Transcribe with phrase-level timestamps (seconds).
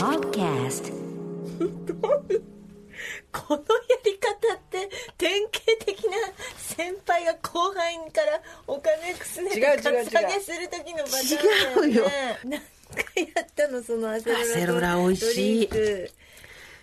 [0.00, 0.90] Podcast.
[3.32, 3.64] このや
[4.02, 6.12] り方って典型的な
[6.56, 11.86] 先輩が後輩からお金くすねてカツアゲする時のパターンだよね。
[11.86, 12.10] 違うよ。
[12.44, 12.62] 何
[13.14, 15.68] 回やったのそのアセロラアセロラ美味しい。
[15.68, 16.10] ドリンク。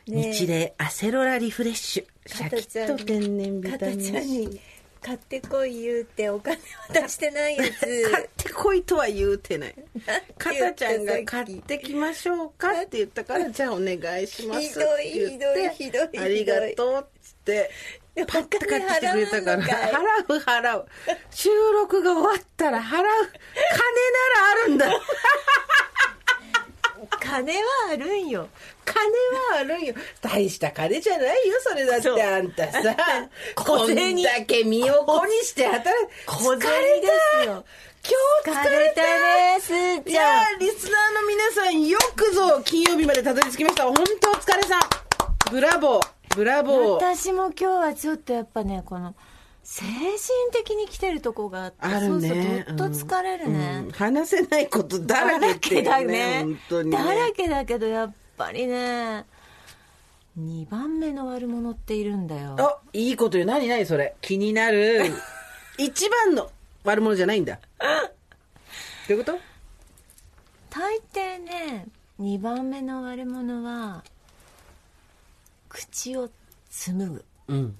[0.10, 0.34] ねえ。
[0.34, 2.06] 日例アセロラリフレッシュ。
[2.28, 4.62] シャキッと天然ビタミンちゃんに C
[5.08, 6.58] 買ってこい言うてお金
[6.90, 7.80] 渡してないやつ。
[8.12, 9.76] 買ってこいとは言うてない。
[10.38, 10.60] かた？
[10.60, 17.72] たちゃんが買ってきましょうかって言ったからじゃあお願いしますってひどいひどいひどいありがとうっつって
[18.28, 20.86] パッて買ってきてくれたから払う払う。
[21.32, 22.94] 収録が終わったら払う。
[22.94, 23.12] 金なら
[24.52, 24.92] あるんだ
[27.20, 28.48] 金はあるんよ。
[28.86, 28.96] 金
[29.54, 29.94] はあるんよ。
[30.22, 32.82] 大した金じゃないよそれだってあんたさ。
[33.56, 37.08] こんだけ身を粉にして働い小銭疲れで
[37.42, 37.48] す。
[37.48, 37.66] よ
[38.46, 39.60] 今日疲れたね。
[39.60, 43.84] すーいやちゃんーリスナーの皆さんよくぞ金曜日までたどり着きました。
[43.84, 44.82] 本当お疲れさん。
[45.52, 46.36] ブラボー。
[46.36, 47.14] ブラボー。
[47.16, 49.16] 私も今日はちょっとやっぱねこの
[49.70, 50.18] 精神
[50.54, 52.30] 的に来てるとこがあってあるね。
[52.30, 53.92] そうそうどっと疲れるね、うん。
[53.92, 56.44] 話せないことだらけっていうだらけだね。
[56.44, 56.98] 本当にね。
[56.98, 59.26] だらけだけどやっぱりね
[60.40, 62.56] 2番目の悪者っているんだよ。
[62.58, 63.46] あいいこと言う。
[63.46, 64.16] 何何それ。
[64.22, 65.12] 気になる。
[65.78, 66.50] 一番の
[66.86, 67.60] 悪者じゃないんだ。
[69.10, 69.38] どういうこと？
[70.70, 71.88] 大抵ね
[72.22, 74.02] 2番目の悪者は
[75.68, 76.30] 口を
[76.70, 77.26] 紡ぐ。
[77.50, 77.78] うん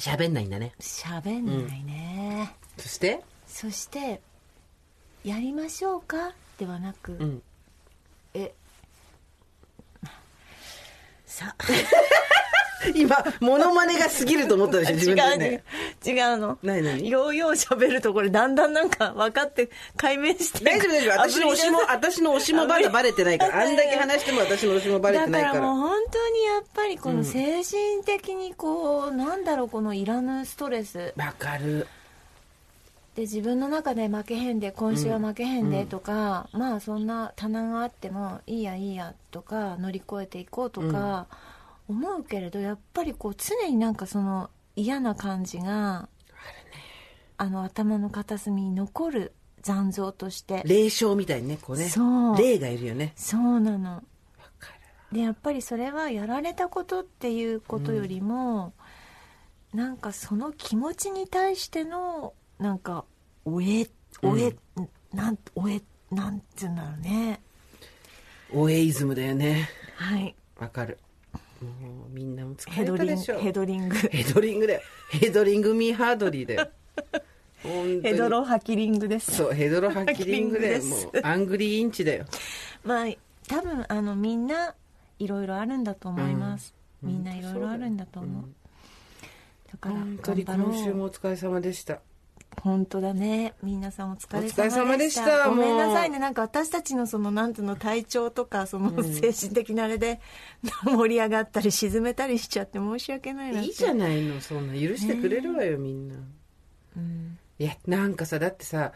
[0.00, 0.72] 喋んないんだね。
[0.80, 3.22] 喋んないね、そして？
[3.46, 4.20] そして
[5.24, 7.42] 「やりましょうか?」ではなく「ん。
[8.34, 8.52] え。
[11.26, 11.54] さ
[12.94, 15.64] 今モノマネが過ぎると思ったでしょ 自分でね。
[16.04, 21.18] 違う違うの何何ようよう喋るとこれだんだんなんか分かって解明して大丈夫大丈夫。
[21.20, 23.62] 私の推しも私の推しもまだバレてないから。
[23.62, 31.14] あんだけ話しても私の推しもバレてないかだからもうら本当にやっぱりこの精神的にこう、なんだろうこのいらぬストレス。
[31.16, 31.86] わかる。
[33.14, 41.26] で自分の中で負けへんで今週は負けへんでとか、まあそんな棚があってもいいやいいやとか乗り越えていこうとか
[41.90, 46.08] 思うけれどやっぱりこう常になんかその嫌な感じが
[47.36, 50.62] あの頭の片隅に残る残像として。
[50.64, 51.88] 霊障みたいにねこうね。
[51.88, 52.38] そう。
[52.38, 53.12] 霊がいるよね。
[53.16, 54.02] そうなの。
[55.12, 58.72] でやっぱりそれはやられたことっていうことよりも、
[59.74, 63.04] なんかその気持ちに対してのなんか
[63.44, 63.88] おえ
[64.22, 64.54] おえ、
[65.12, 67.40] なんおえなんていうんだろうね。
[68.52, 69.68] オエイズムだよね。
[69.96, 70.34] はい。
[70.58, 70.98] わかる
[71.60, 73.96] もうみんなも疲ヘドリングれたでしょヘドリング。
[73.96, 74.80] ヘドリングだよ。
[75.10, 76.68] ヘドリングミーハードリーだよ。
[78.02, 79.36] ヘドロハキリングです。
[79.36, 82.24] そうヘドロハッキリングだよもうアングリーインチだよ。
[82.84, 83.06] まあ
[83.46, 84.74] 多分あのみんな
[85.18, 86.72] いろいろあるんだと思います、
[87.02, 88.44] みんないろいろあるんだと思う、
[89.70, 92.00] だから今週もお疲れ様でした
[92.62, 93.54] 本当だね。
[93.62, 94.62] 皆さんお疲れ様でした。
[94.62, 95.48] お疲れ様でした。
[95.48, 100.20] ごめんなさいもねなんか私たちのそのなんていうの体調とかその精神的なあれで
[100.84, 106.16] 盛り上がったり沈めたりしちゃって申し訳ないないいじゃないのそんな許してくれるわよみんな、
[107.58, 108.92] いやなんかさだってさ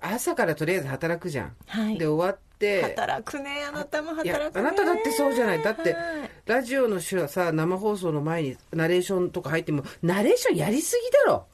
[0.00, 1.98] 朝からとりあえず働くじゃん、はい。
[1.98, 2.82] で終わって。
[2.82, 4.60] 働くねあなたも働くね。
[4.60, 5.62] あなただってそうじゃない。
[5.62, 11.46] だってはいラジオの週はさ生放送の前にナレーションとか入ってもナレーションやりすぎだろ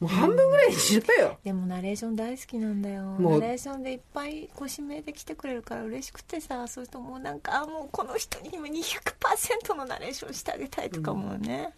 [0.00, 3.16] もう半分ぐらいにしろよ、でもナレーション大好きなんだよ。
[3.18, 11.70] ナレーションでいっぱいご指名で来てくれるから嬉しくてさそうするともうなんかあもうこの人に今200%のナレーションしてあげたいとか思うね、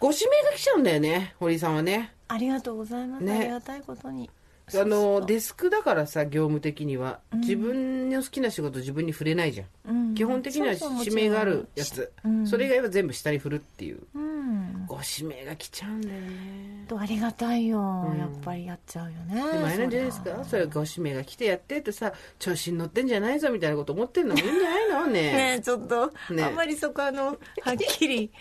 [0.00, 2.12] ご指名が来ちゃうんだよね堀井さんはね。
[2.28, 3.38] ありがとうございます、ね。
[3.38, 4.28] ありがたいことに
[4.72, 10.14] あのデスクだからさ業務的には、自分の好きな仕事自分に触れないじゃん、うん。
[10.14, 10.74] 基本的には
[11.04, 12.46] 指名があるやつ、うん。
[12.46, 14.00] それ以外は全部下に振るっていう。
[14.14, 14.86] うん。
[14.86, 16.84] ご指名が来ちゃうんだよね。
[16.88, 17.78] とありがたいよ、
[18.18, 19.34] やっぱりやっちゃうよね。
[19.34, 20.44] でもあれなんじゃないですか？
[20.44, 25.06] それご指名が来てやってってさ調子に乗ってんじゃないぞみたいなこと思ってんのもいいんじゃないの？
[25.06, 27.34] ね ねえちょっと、ねあんまりそこあのは
[27.72, 28.30] っきり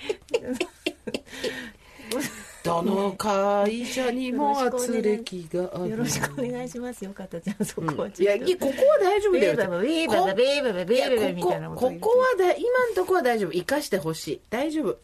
[2.63, 5.89] どの会社にも圧力がある。
[5.89, 7.03] よろしくお願いします。
[7.03, 7.41] よかった。
[7.41, 9.81] じゃんそこはいやいやここは大丈夫だよ。
[9.81, 14.97] ビーバーバーバーバーバーバーバーみたいなこことこここはだ今んとこは大丈夫生かしてほしい大丈夫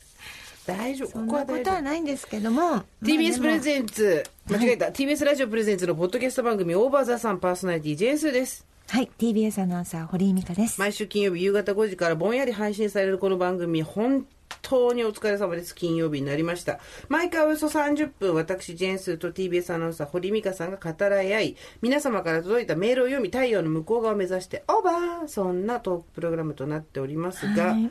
[0.65, 14.25] 大丈夫ここはなことはないんですけども TBS プレンゼンツ間違えた、TBS ラジオプレゼンツのポッドキャスト番組オーバーザさんパーソナリティジェーンスーですはい TBS アナウンサー堀井美香です毎週金曜日夕方5時からぼんやり配信されるこの番組本
[14.61, 15.73] 当にお疲れ様です。
[15.75, 16.79] 金曜日になりました。
[17.07, 27.89] 毎回およそ30分私ジェーンスーと TBS アナウンサー堀井美香さんが語らい合い皆様から届いたメールを読み太陽の向こう側を目指してオーバーそんなトークプログラムとなっておりますが、はい。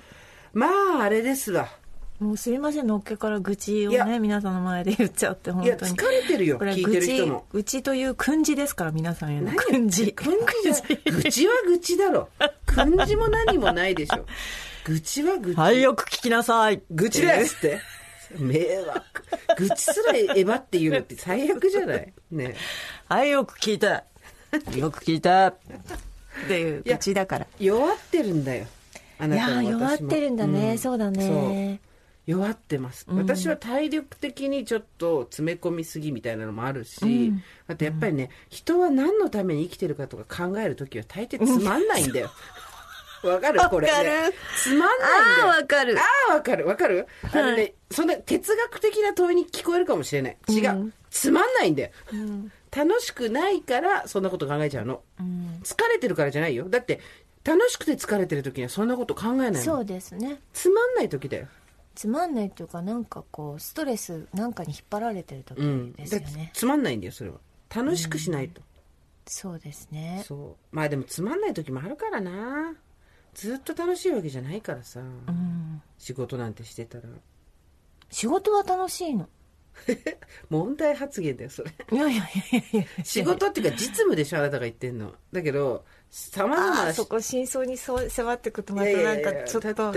[0.53, 0.67] ま
[1.01, 1.69] ああれですわ。
[2.19, 4.05] もうすいませんのっけから愚痴をいや。
[4.05, 7.47] ね皆さんの前で言っちゃって本いや当に疲れてるよこれは聞いてる人も。
[7.53, 9.47] 愚痴という訓示ですから皆さんへの。
[9.47, 10.13] 何訓示。
[10.13, 10.83] 訓示？
[11.11, 12.29] 愚痴は愚痴だろ。
[12.67, 14.27] 訓示も何もないでしょ
[14.89, 15.61] 愚痴は愚痴。
[15.61, 16.83] はいよく聞きなさい。
[16.91, 17.81] 愚痴ですって。
[18.39, 19.03] 迷惑。
[19.59, 22.13] 愚痴すらエヴァっていうのって最悪じゃない？
[22.31, 22.55] ね
[23.09, 23.87] はいよく聞いて。
[24.79, 25.29] よく聞いて。
[25.31, 27.47] っていう愚痴だから。
[27.61, 28.67] 弱ってるんだよ。
[29.19, 30.79] あいなたもやー弱ってるんだね、ん。
[30.79, 31.81] そうだね。
[32.29, 37.33] 弱ってます、私は体力的にちょっと詰め込みすぎみたいなのもあるし、
[37.67, 42.31] あとやっぱりね、人は何のために生きてるかとか考える時は大抵つまんないんだよ
[43.23, 43.61] わかる？
[43.71, 44.11] これ、わかる。
[44.11, 44.33] ね、
[44.63, 45.51] つまんないんだよ。
[45.51, 45.99] あーわかる。
[45.99, 46.67] ああわかる。
[46.67, 47.07] わかる？
[47.33, 50.37] あのね、そんな哲学的な問いに聞こえるかもしれない。
[50.49, 51.91] 違う、つまんないんだよ、
[52.75, 55.03] 楽しくないからそんなこと考えちゃうの、
[55.63, 56.69] 疲れてるからじゃないよ。
[56.69, 57.01] だって
[57.45, 59.59] 楽しくて疲れてる時にはそんなこと考えないの。
[59.59, 60.41] そうですね。
[60.53, 61.47] つまんない時だよ。
[61.95, 67.39] つまんないっていうかなんかこうストレスなんかに引っ張られてる時うん、ですよね、つまんないんだよそれは。
[67.75, 68.63] 楽しくしないと、
[69.27, 70.23] そうですね。
[70.25, 70.77] そう。
[70.77, 72.75] まあでもつまんない時もあるからな
[73.39, 75.81] ずっと楽しいわけじゃないからさ、うん。
[75.97, 77.05] 仕事なんてしてたら。
[78.11, 79.29] 仕事は楽しいの。
[80.51, 81.71] 問題発言だよそれ。
[81.93, 85.15] いやいやいやいや仕事っていうか実務でしょあなたが言ってんの。
[85.31, 89.93] だけどさまざまなそこ真相にそう迫ってくとまたなんかちょっと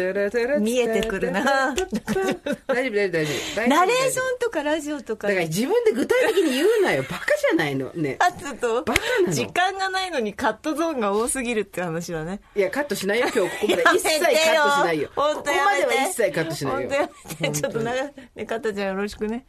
[0.60, 1.42] 見見えてくるな。
[1.42, 3.32] 大丈夫大丈夫大丈
[3.64, 3.68] 夫。
[3.70, 5.28] ナレーションとかラジオとか。
[5.30, 7.04] だから自分で具体的に言うなよ。
[7.04, 7.92] バカじゃないの。
[7.94, 8.18] ね。
[8.20, 9.34] あちょっとバカなの。
[9.34, 12.42] 時間がないのにカットゾーンが多すぎるって話だね。
[12.56, 13.52] いやカットしないよ今日。
[13.62, 13.84] ここまで。
[13.98, 15.10] 一切カットしないよ。
[15.16, 15.90] こ本こま当やめて。
[15.90, 16.80] では一切カットしないよ。
[16.82, 17.10] 本当や
[17.40, 17.62] めて。
[17.62, 19.46] ちょっと長ねかったちゃんよろしくね。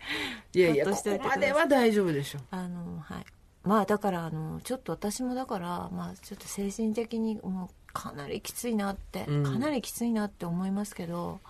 [0.54, 9.42] いやいやここまでは大丈夫でしょあのはいまあだからあのちょっと私もだからまあちょっと精神的にもうかなりきついなって、うん。
[9.44, 11.40] かなりきついなって思いますけど。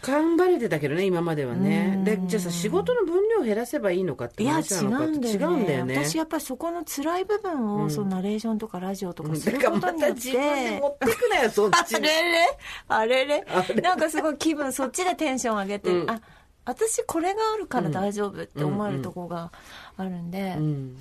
[0.00, 2.00] 頑張れてたけどね今まではね。
[2.04, 5.32] でじゃあさ仕事の分量を減らせばいいのかっていや違話なのかうんだよね。
[5.32, 6.04] 違うんだよね。
[6.04, 11.96] 私やっぱりそこの辛い部分を、そのナレーションとかラジオとかするだからまことによっ自分で持ってくなよ そっちに。
[11.98, 12.46] あれれ？
[12.88, 13.44] あれれ？
[13.48, 13.74] あれ。
[13.82, 16.10] なんかすごい気分そっちでテンション上げて、うん。
[16.10, 16.20] あ
[16.64, 19.50] 私これがあるから大丈夫って思えるとこが
[19.96, 20.96] あるんで、うん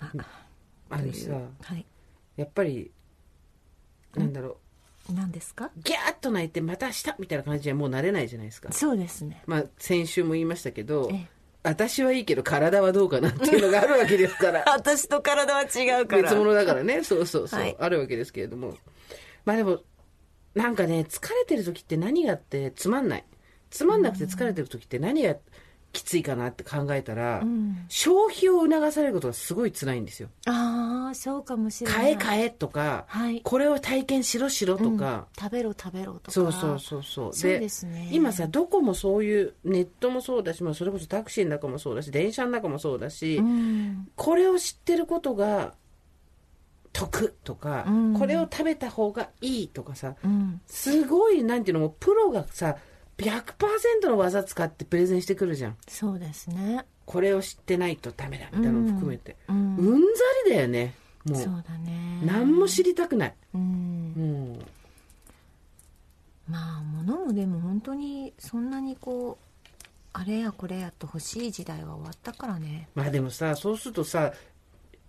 [0.00, 1.84] あのさはい。
[2.36, 2.90] やっぱり
[4.14, 4.58] なんだろ
[5.12, 5.66] 何ですか？
[5.66, 8.72] うギャーッと泣いてまた明日みたいな感じにはもうなれないじゃないですか。
[8.72, 9.42] そうですね。
[9.46, 11.28] まあ先週も言いましたけどええ。
[11.64, 14.64] 私はいいけど体はどうかなっていうのがあるわけですから。
[14.72, 16.22] 私と体は違うから。
[16.22, 17.02] 別物だからね。
[17.04, 17.76] そうそうそう、はい。
[17.78, 18.76] あるわけですけれども。
[19.44, 19.80] まあでも
[20.54, 23.24] なんかね疲れてる時って何があってつまんない。
[23.70, 25.36] つまんなくて疲れてる時って何が
[25.92, 27.86] きついかなって考えたら、ん。
[27.88, 30.28] 消費を促されることがすごい辛いんですよ。
[30.46, 32.00] ああそうかもしれない。
[32.00, 33.40] 買え買えとか、はい。
[33.42, 36.30] これを体験しろしろとか、食べろ食べろとか。
[36.30, 37.34] そうそうそうそう。
[37.34, 38.10] そうですね。
[38.12, 44.08] 今さどこもそういうネットもそうだし、まあ、それこそタクシーの中もそうだし電車の中もそうだし、うん。
[44.14, 45.74] これを知ってることが
[46.92, 48.14] 得とか、うん。
[48.14, 50.60] これを食べた方がいいとかさうん。
[50.66, 52.76] すごいなんていうのもうプロがさ
[53.18, 55.76] 100%の技使ってプレゼンしてくるじゃん。
[55.88, 56.84] そうですね。
[57.04, 60.94] これを知ってないとダメだみたいなのも含めて、ううんん、ざりだよね
[61.24, 61.42] もう。
[61.42, 62.20] そうだね。
[62.24, 63.60] 何も知りたくない、うん。
[63.60, 63.64] う
[64.20, 64.58] ん、
[66.48, 69.44] まあ物もでも本当にそんなにこう
[70.12, 72.88] あれやこれやと欲しい時代は終わったからね。
[72.94, 74.32] まあでもさそうするとさ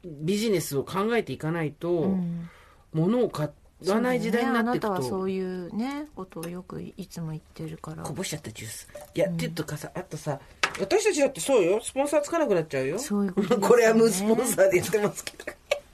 [0.03, 2.49] ビジネスを考えていかないと、うん。
[2.93, 3.49] 物を買
[3.87, 8.03] わない時代になっていくそうだよねあなたはそと、ういうねことをよくいつも言ってるから。
[8.03, 8.87] こぼしちゃったジュース。
[9.15, 10.39] いや、っていうとかさあとさ
[10.79, 11.79] 私たちだってそうよ。
[11.81, 12.99] スポンサーつかなくなっちゃうよ。
[12.99, 13.61] そういうことね。
[13.67, 15.45] これは無スポンサーでやってますけど。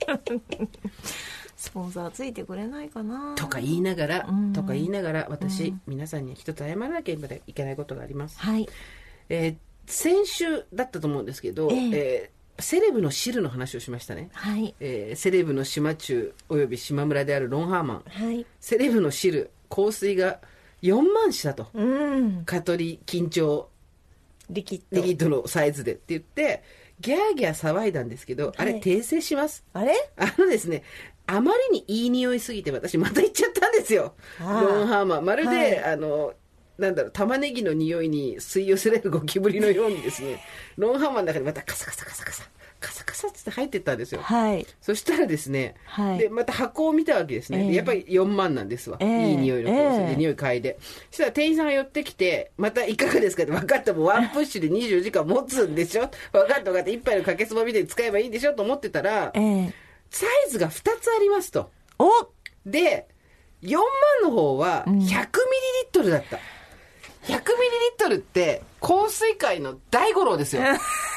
[1.58, 3.34] スポンサーついてくれないかな。
[3.36, 4.54] とか言いながら、うん。
[4.54, 8.68] とか言いながら私、皆さんに一つ謝らなければいけないことがあります、はい。
[9.30, 9.56] えー
[9.88, 11.89] 先週だったと思うんですけど、ええ。
[11.94, 14.74] えーセレブの汁の話をしましたね、はい。
[14.80, 18.04] えーセレブの島中および島村であるロンハーマン。
[18.08, 18.46] はい。
[18.60, 20.40] セレブの汁香水が
[20.82, 21.68] 4万したと。
[21.74, 22.44] うん。
[22.46, 23.68] 蚊取り緊張
[24.50, 25.02] リキッド。
[25.02, 26.64] リキッドのサイズでって言って、
[27.02, 29.66] ギャーギャー騒いだんですけど、あれはい訂正します。
[29.74, 29.94] あれ？
[30.18, 30.84] あのですね、
[31.28, 34.14] あまりにいい匂いすぎて私また行っちゃったんですよ。
[34.40, 35.22] ああロンハーマー。
[35.22, 35.84] まるで、はい。
[35.84, 36.34] あの、
[36.77, 40.41] なんだろう、玉ねぎの匂いに吸い寄せられるゴキブリのようにですね、
[40.77, 42.44] ロンハーマーの中にまたカサカサカサカサ、
[42.79, 44.22] カサカサって入ってったんですよ。
[44.22, 47.60] はいそしたらですね、はいで、また箱を見たわけですね。
[47.60, 48.98] ええでやっぱり4万なんですわ。
[49.00, 50.77] ええいい匂いの香水で、ええ匂い嗅いで。
[51.10, 56.10] そしたら店員さんが寄ってきて、またいかがですかって分かったもうワンプッシュで24時間持つんでしょ？
[56.34, 56.89] 分かった分かった。
[56.89, 58.53] 一杯のかけそばみたいに使えばいいんでしょ？
[58.53, 59.74] と思ってたら、ええ
[60.12, 61.72] サイズが2つありますと。
[61.98, 62.10] お
[62.65, 63.08] で、
[63.63, 63.84] 4万
[64.24, 65.24] の方は100ミリリッ
[65.91, 66.39] トルだった。
[67.25, 67.39] 100ミリリッ
[67.98, 70.62] トルって香水界の大五郎ですよ。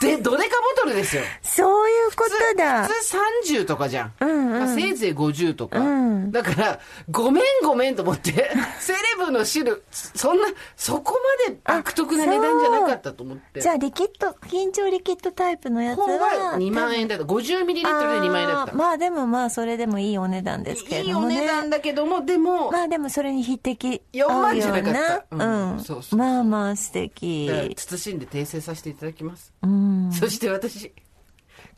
[0.00, 1.22] で、ドデカボトルですよ。
[1.42, 3.16] そういうことだ普通
[3.54, 4.12] 30とかじゃん。
[4.20, 5.78] うんうんまあ、せいぜい50とか。
[5.78, 8.32] うんだから、ごめんごめんと思って、
[8.78, 10.46] セレブの汁、そんな、
[10.76, 13.60] そこまで悪徳な値段じゃなかったと思って。
[13.60, 17.24] じゃあリキッド緊張リキッドタイプのやつ本はは2万円だった。
[17.24, 18.72] 50ミリリットルで2万円だった。
[18.74, 29.52] まあでもまあそれでもいいお値段ですけれいいお値段だけども、でも、まあでもそれに匹敵4万じゃなかった合うんうんそうそうまあまあ素敵だから慎んで訂正させていただきます。
[29.62, 29.69] うん
[30.12, 30.92] そして私、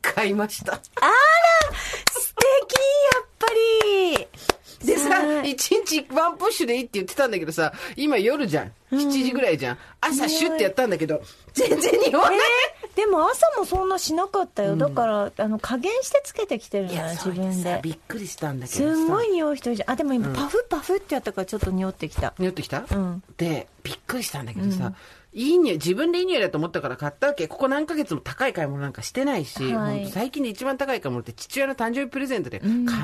[0.01, 0.81] 買いました。
[0.83, 2.75] 素敵
[3.15, 4.87] やっぱり。
[4.87, 5.53] でさ、はい。
[5.53, 8.73] 一日ワンプッシュでいいって言ってたんだけどさ、今夜じゃん。
[8.91, 9.79] 7時ぐらいじゃん。
[10.01, 11.23] 朝シュッてやったんだけど、
[11.55, 12.39] 全然匂わない。
[12.85, 18.97] えでも朝もそんなしなかったよ、だからあの加減してつけてきてるいや、じゃない自分でびっくりしたんだけすどさ。
[18.97, 19.91] んごい匂い人いるじゃん。
[19.93, 22.35] あでも今パフパフってやったからちょっと匂ってきた。
[22.39, 23.23] 匂ってきた、ん。
[23.39, 24.93] で、びっくりしたんだけどさ、
[25.35, 27.49] いい匂い、自分でいい匂いだと思ったから買ったわけ。
[27.49, 32.61] ここ何ヶ月も高い買い物なんかしてないし、はい最近で一番高い買い物って父親の誕生日プレゼントで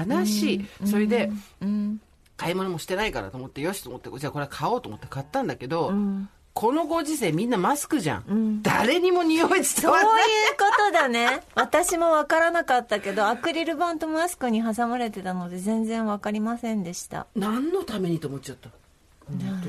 [0.08, 0.66] 悲しい。
[0.87, 1.30] それで、
[1.61, 2.00] うん
[2.37, 8.62] 買い物もしてないからと思って、よしと思って、じゃあこれ買おうと思って買ったんだけど、んこのご時世みんなマスクじゃん。
[8.62, 10.25] 誰にも匂い伝そういうわらない。
[10.58, 18.70] ことだね私も分からなかったけどアクリル板とマスクに挟まれてたので全然分かりませんでした何のためにと思っちゃった？
[18.70, 18.75] だ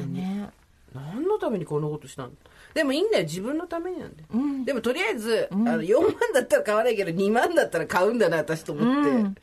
[0.07, 0.49] ね
[0.93, 2.31] 何のためにこんなことしたの？
[2.73, 3.23] でもいいんだよ。
[3.23, 4.27] 自分のためになんだよ、
[4.65, 9.35] でもとりあえず、あの4万だったら買わないけど2万だったら買うんだな私と思って、うん。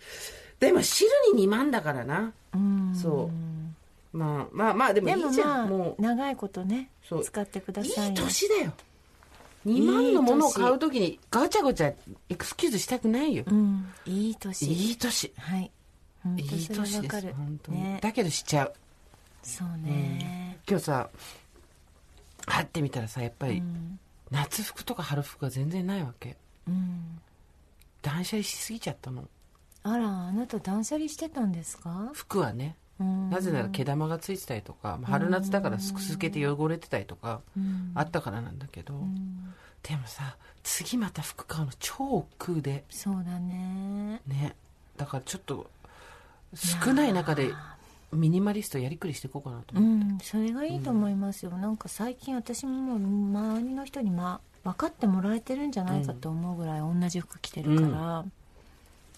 [0.61, 2.95] でも汁に2万だからな、うん。
[2.95, 3.31] そ
[4.15, 4.17] う。
[4.17, 6.03] まあまあまあでもいいじゃん、まあもう。
[6.03, 7.25] 長いことねそう。
[7.25, 8.73] 使ってくだいさいい年だよ。
[9.67, 11.93] 2万のものを買うときにガチャガチャ
[12.29, 13.87] エクスキューズしたくないよ、うん。
[14.07, 14.67] いい年。
[14.67, 15.33] いい年。
[15.37, 15.71] はい。
[16.23, 17.33] 本いい年です。
[17.33, 18.73] 本当に、ねだけどしちゃう
[19.47, 20.59] そうね。
[20.69, 21.09] 今日さ
[22.49, 24.01] 貼ってみたらさやっぱり、うん。
[24.33, 26.37] 夏服とか春服が全然ないわけ。
[26.67, 27.21] うん。
[28.03, 29.29] 断捨離しすぎちゃったの。
[29.85, 32.11] あらあなた断捨離してたんですか？
[32.13, 32.75] 服はね。
[32.99, 33.31] うん。
[33.31, 37.93] なぜなら毛玉がついてたりとか、まあ春夏だからすくすけて汚れてたりとかうん。
[37.95, 39.55] あったからなんだけど、うん。
[39.85, 42.85] でもさ次また服買うの超億劫で。
[42.91, 44.21] そうだね。
[44.27, 44.57] ね。
[44.97, 45.71] だからちょっと
[46.53, 47.53] 少ない中で
[48.13, 58.25] ミニマリストやりくりしていこうかなとう思って、んそれがいいと思いますよ、なんか最近私も周りの人に、ま、分かってもらえてるんじゃないかと思うぐらい同じ服着てるから、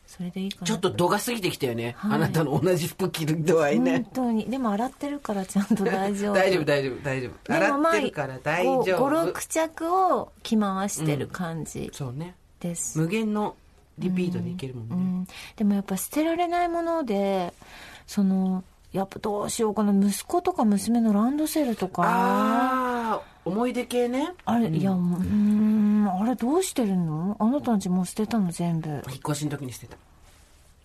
[0.07, 2.13] それでいいかなちょっと度が過ぎてきたよね、はい。
[2.15, 4.47] あなたの同じ服着る度合い本ね、当に。
[4.47, 6.35] でも洗ってるからちゃんと大丈夫。
[6.37, 7.53] 大丈夫大丈夫大丈夫。
[7.53, 8.85] 洗ってるから大丈夫、
[9.33, 12.35] 56着を着回してる感じそうね。
[12.61, 13.57] です、無限の
[13.99, 17.53] リピートでいけるもんね、うん、でもやっぱ捨てられないもので
[18.07, 18.65] その
[18.99, 22.03] やっぱどうしようかな息子とか娘のランドセルとか。
[22.05, 24.35] ああ思い出系ね。
[24.45, 27.37] あれ、いやもうんあれどうしてるの？
[27.39, 28.91] あなたんちもう捨てたの全部。
[28.91, 29.01] 引っ
[29.31, 29.97] 越しの時に捨てた。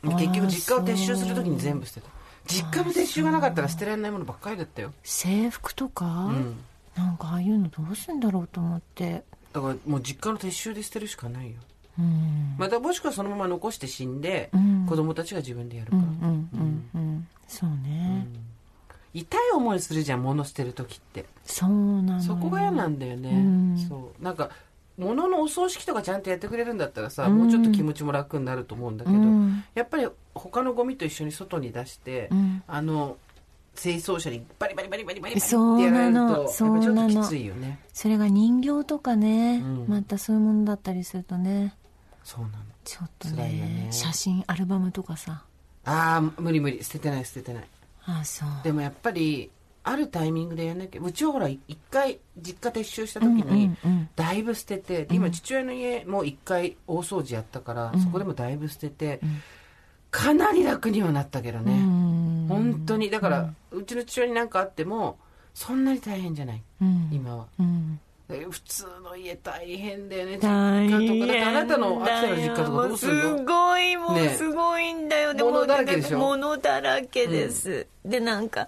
[0.07, 2.07] ー結局実家を撤収する時に全部捨てた。
[2.45, 4.93] 実家の撤収がなかったら捨てられないものばっかりだったよ。
[5.03, 6.55] 制服とか、うん。
[6.95, 9.23] なんかああいうのどうすんだろうと思って。
[9.51, 11.57] だからもう実家の撤収で捨てるしかないよ。
[11.99, 12.55] うん。
[12.57, 14.85] またもしくはそのまま残して死んで、うん。
[14.87, 16.89] 子供たちが自分でやるから、うんうんうん。
[16.95, 17.02] うん
[17.53, 18.27] そうね、
[19.13, 21.25] 痛い思いするじゃん物捨てる時って。
[21.45, 21.69] そう
[22.01, 22.21] なのよ。
[22.21, 23.77] そこが嫌なんだよね、うん。
[23.77, 24.23] そう。
[24.23, 24.49] なんか
[24.97, 27.37] 物のお葬式とかちゃんとやってくれるんだったらさ、うん。
[27.37, 29.63] もうちょっと気持ちも楽になると思うんだけど、うん。
[29.75, 32.63] やっぱり他のゴミと一緒に外に出して、うん。
[32.67, 33.17] あの
[33.75, 37.79] 清掃車にバリバリバリバリバリバリってそうやられるとやっぱちょっときついよね。
[37.93, 39.85] それが人形とかね、うん。
[39.87, 41.75] またそういうものだったりするとね。
[42.23, 42.53] そうなの。
[42.83, 43.87] ちょっとねね。
[43.91, 45.43] 写真アルバムとかさ
[45.85, 46.83] ああ無理無理。
[46.83, 47.63] 捨ててない捨ててない。
[48.05, 48.49] ああそう。
[48.63, 49.49] でもやっぱり
[49.83, 51.59] あるタイミングでやんなきゃうちはほら一
[51.91, 53.75] 回実家撤収した時に、
[54.15, 59.19] だいぶ捨ててで今父親の家も一回大掃除やったから、そこでもだいぶ捨てて、
[60.09, 62.45] かなり楽にはなったけどね、うん。
[62.47, 63.09] 本当に。
[63.09, 65.17] だから、うちの父親に何かあっても
[65.53, 66.61] そんなに大変じゃない。
[66.81, 67.09] うん。
[67.11, 67.47] 今は。
[68.29, 70.39] 普通の家大変だよね。
[70.41, 71.27] 実家とか。
[71.27, 74.29] だってあなたの秋田の実家とかどうするすのごいもうね。
[74.29, 74.52] す
[75.63, 76.17] 物だらけでしょ？
[76.19, 78.67] 物だらけです、でなんか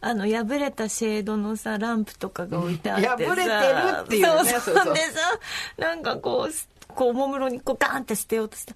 [0.00, 3.16] あの破れたシェードのさランプとかが置いてあってさ。
[3.16, 4.50] 破れてるっていうね。
[4.50, 4.94] そうそう。
[4.94, 5.20] でさ
[5.78, 8.74] なんかこうすこうおもむろにこうガンって捨てようとした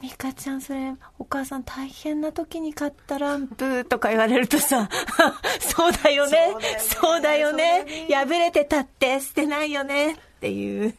[0.00, 4.88] 美香ちゃんそれお母さん大変な時に買ったランプとか言われるとさ
[5.60, 6.54] そうだよね。
[6.78, 8.06] そうだよね。
[8.08, 10.12] 破れてたって捨てないよね。
[10.12, 10.94] っていう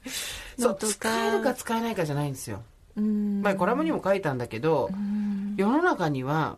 [0.59, 0.93] そうのとか。
[0.93, 2.57] 使えるか使えないかじゃないんですよ。
[2.57, 4.89] うん前コラムにも書いたんだけど
[5.57, 6.57] 世の中には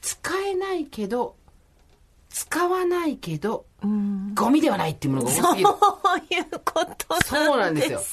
[0.00, 1.34] 使えないけど
[2.28, 4.34] 使わないけどうん。
[4.34, 7.98] ゴミではないっていうものが多すぎるそういうことそうなんですよ。
[8.00, 8.12] す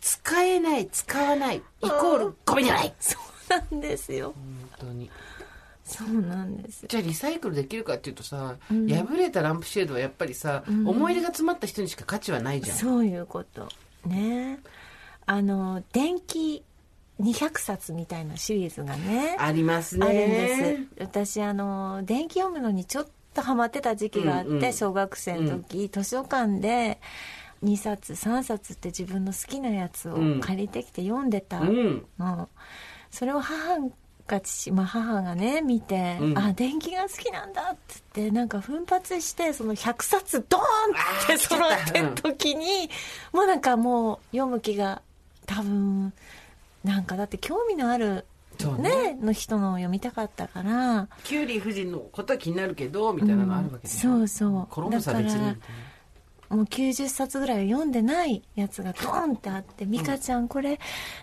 [0.00, 2.94] 使えない使わないイコールゴミじゃない。
[3.00, 4.34] そうなんですよ。
[4.78, 5.10] 本当に。
[5.84, 6.86] そうなんです。
[6.86, 12.76] じゃあリサイクルできるかっていうとさ、破れたランプシェードはやっぱりさ、思い入れが詰まった人にしか価値はないじゃん。
[12.76, 13.68] そういうこと。
[14.06, 14.60] ね。
[15.26, 16.62] あの電気
[17.20, 20.06] 200冊みたいなシリーズがねありますね。
[20.06, 21.02] あるんです。
[21.04, 24.72] 私あの電気読むのにちょっとハマってた時期があって、うんうん。
[24.72, 27.00] 小学生の時、図書館で
[27.62, 30.40] 2冊3冊って自分の好きなやつをうん。
[30.40, 32.04] 借りてきて読んでたうん。
[32.18, 32.48] の、
[33.10, 33.78] それを母
[34.26, 36.38] が父、まあ、母がね見て、うん。
[36.38, 37.78] あ電気が好きなんだって
[38.14, 40.64] 言ってなんか奮発してその100冊ドーン
[41.24, 42.90] って揃ってる時に、
[43.32, 45.02] もうなんかもう読む気が
[45.46, 46.12] 多分
[46.84, 48.26] なんかだって興味のある
[48.78, 49.14] ね。
[49.14, 51.08] ねの人のを読みたかったから。
[51.24, 54.66] キュウリ夫人のことは気になるけどみたいなのあるわけでしょ、そうそう。
[54.70, 55.56] コロンブスは別にみたいな
[56.50, 60.78] もう90冊ぐらい読んでないやつがドーンってあって「美香ちゃんこれ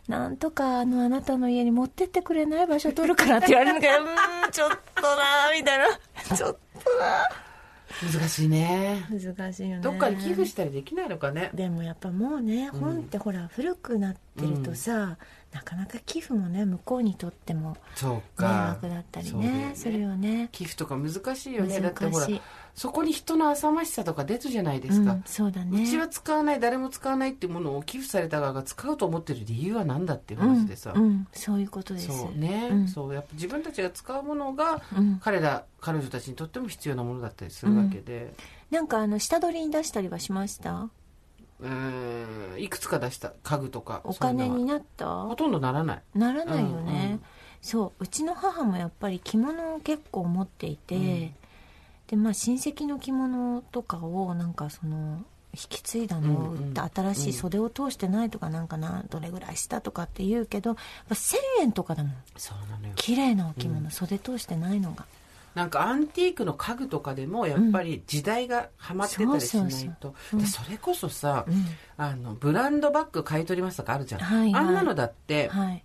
[0.08, 5.86] なんとかあのあなたの家に持ってってくれない場所取るから」って言われる んだけど「うーんちょっとな」みたいな。
[6.36, 6.58] ちょっ
[8.02, 9.06] 難しいね。
[9.10, 9.82] と難しいよね。
[9.84, 11.52] どっかに寄付したりできないのかね。
[11.54, 15.18] でもやっぱもうね本ってほら古くなってるとさ、
[15.52, 18.46] なかなか寄付もね向こうにとってもそう迷か
[18.82, 20.50] 惑だったりねするよね。
[20.52, 21.82] 寄付とか難しいよね。
[21.82, 22.28] だってほら
[22.74, 25.84] そこに人の浅ましさとか出るじゃないですか、うん、そうだね。
[25.84, 32.08] うちは使わない誰も使わないっていうものを寄付された側が使うと思ってる理由は何だっていう話でさ、うんうん、そういうことです。
[32.08, 32.88] そうね、うん。
[32.88, 35.20] そうやっぱ自分たちが使うものが、うん。
[35.22, 38.34] 彼ら彼女たちにとっても必要なものだったりするわけで。
[38.70, 40.90] なんかあの下取りに出したりはしました？
[41.62, 42.62] うーん。
[42.62, 45.24] いくつか出した家具とかお金にななった？
[45.24, 46.02] ほとんどならない。
[46.16, 47.22] ならないよね、うんうん。
[47.62, 48.04] そう。
[48.04, 51.34] うちの母もやっぱり着物を結構持っていて、
[52.08, 56.68] でまあ親戚の着物とかをなんかその引き継いだのを売ってうん。
[56.68, 60.78] うん新しい袖を通してないとかなんかなどれぐらいしたとかって言うけどやっ
[61.10, 62.14] ぱ1000円とかだもん。
[62.38, 62.94] そうなのよ。
[62.96, 65.06] 綺麗なお着物、袖通してないのが
[65.56, 71.66] なんかアンティークの家具とかでもやっぱり時代がはまってたりしないと、それこそさ、うん。
[71.98, 74.64] あのブランドバッグ買い取りますとかあるじゃん、はいはい。
[74.64, 75.84] あんなのだって、はい。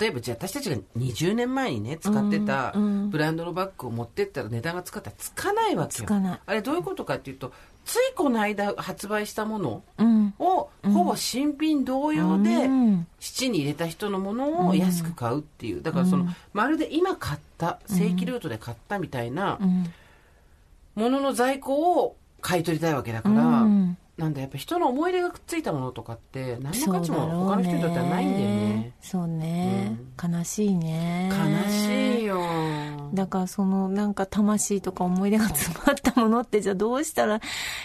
[0.00, 6.04] 例えばじゃあ私たちが20年前にね使ってたブランドのバッグを持ってったら値段がつかったらつかないわけよ。
[6.06, 6.40] つかない。
[6.44, 7.52] あれどういうことかっていうと
[7.86, 10.34] ついこの間発売したものうん。
[10.38, 13.06] をほぼ新品同様でうん。
[13.20, 15.82] 質に入れた人のものを安く買うっていう。
[15.82, 19.86] だからそのまるで今買った正規ルートで買ったみたいなうん。
[20.96, 28.92] ものの在庫を買い取りたいわけだから、うんなんだやっぱ人の思い入れがくっついたものとかって何の価値も他の人にとってはないんだよね。
[29.02, 31.30] そうね、悲しいね。
[31.30, 32.40] 悲しいよ。
[33.12, 37.36] だからそのなんか魂とか思い出が詰まったものってじゃあどうしたら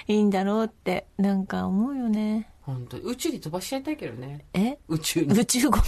[0.08, 2.50] いいんだろうってなんか思うよね。
[2.62, 4.46] 本当に宇宙に飛ばしちゃいたいけどね。
[4.54, 4.78] え？
[4.88, 5.38] 宇宙に。
[5.38, 5.84] 宇宙ゴミ。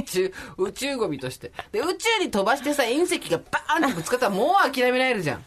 [0.00, 1.52] 宇宙宇宙ゴミとして。
[1.72, 5.44] で宇宙に飛ばしてさ隕石がバーンってぶつかったらもう諦められるじゃん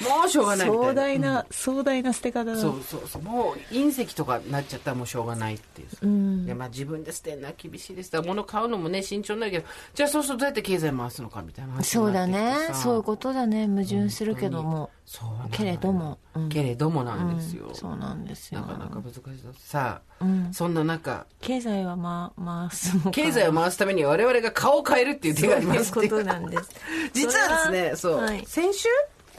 [0.00, 2.56] もうしょうがない壮大な、壮大な捨て方だ。
[2.56, 3.22] そうそうそう。
[3.22, 6.46] もう隕石とかになっちゃったらもうしょうがないっていうさ、ん。
[6.46, 8.12] でまあ、自分で捨てるのは厳しいです。
[8.12, 9.66] だ物買うのもね慎重になるけど。
[9.94, 12.54] じゃあそうするとどうやって経済回すのかみたいな話そうだね。
[12.72, 13.66] そういうことだね。
[13.66, 14.90] 矛盾するけども。
[15.10, 16.48] そうけれども、うん。
[16.48, 17.74] けれどもなんですよ、うん。
[17.74, 18.60] そうなんですよ。
[18.60, 19.22] なかなか難しい
[19.56, 20.54] さあ、うん。
[20.54, 21.26] そんな中。
[21.40, 25.86] 経済はま回す経済を回すためには我々が顔を変えるっていう手があります。
[25.86, 26.70] そういうことなんです。
[27.12, 28.44] 実はですねそう、はい。
[28.46, 28.88] 先週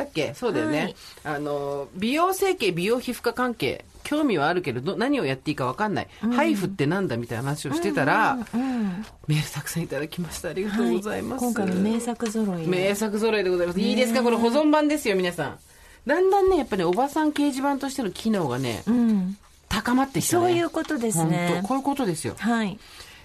[0.04, 0.34] だっけ？
[0.34, 1.36] そうだよね、はい。
[1.36, 3.86] あの美容整形美容皮膚科関係。
[4.04, 10.50] 興味はあるけれど何をやっていいか分かんない、ハイフってなんだみたいな話をしてたら、うんメールたくさんいただきました。
[10.50, 12.68] ありがとうございます、今回の名作揃いで。
[12.68, 13.80] 名作揃いでございます。
[13.80, 14.24] いいですか？
[14.24, 15.60] これ保存版ですよ皆さん。
[16.08, 19.38] だんだんねやっぱり、ね、おばさん掲示板としての機能がねうん。
[19.70, 20.46] 高まってきたね。
[20.48, 21.62] そういうことですね。
[21.64, 22.34] こういうことですよ。
[22.38, 22.78] はい。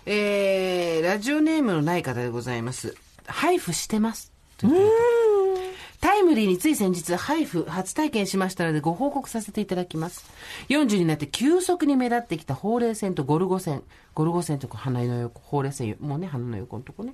[0.05, 2.95] えー、ラジオネームのない方でございます。
[3.27, 4.31] 配布してます。
[4.59, 4.73] という
[6.07, 10.25] タイムリーについ先日、配布初体験しましたのでご報告させていただきます。
[10.69, 13.83] 40になって急速に目立ってきたほうれい線とゴルゴ線。
[14.15, 17.13] ゴルゴ線とか鼻の横、ほうれい線、もうね、鼻の横のとこね。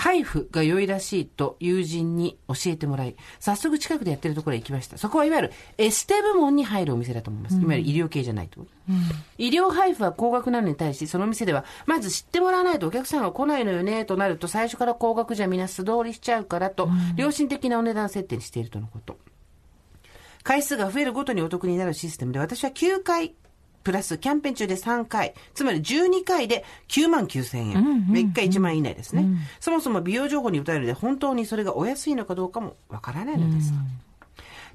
[0.00, 4.96] ハイフが良いらしいと友人に教えてもらい、早速近くでやってるところへ行きました。
[4.96, 7.60] そこはいわゆるエステ部門に入るお店だと思います。
[7.60, 8.70] いわゆる医療系じゃないってこと。
[9.36, 19.18] 医療配布は高額なのに対し、その店では、まず知ってもらわないとお客さんが来ないのよね、となると、最初から高額じゃみんな素通りしちゃうからと、良心的なお値段設定にしているとのこと。
[20.44, 23.34] 回数が増えるごとにお得になるシステムで、私は9回、
[23.82, 28.06] プラスキャンペーン中で3回、つまり12回で9万9千円。
[28.10, 29.26] 1回1万円以内ですね。
[29.60, 33.72] そもそも美容情報に歌えるので、本当にそれがお安いのかどうかもわからないのです。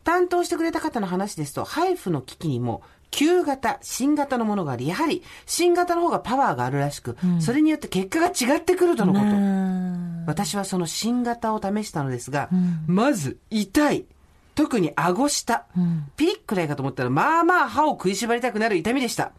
[0.04, 9.26] 担当してくれた方の話ですと、ハイフの機器にも、旧型、新型のものがあり、やはり新型の方がパワーがあるらしく、それによって結果が違ってくるとのこと。
[10.28, 12.50] 私はその新型を試したのですが、
[12.88, 14.06] まず痛い。
[14.56, 15.66] 特に顎下。
[16.18, 19.32] ピリッくらいかと思ったら、まあまあ歯を食いしばりたくなる痛みでした。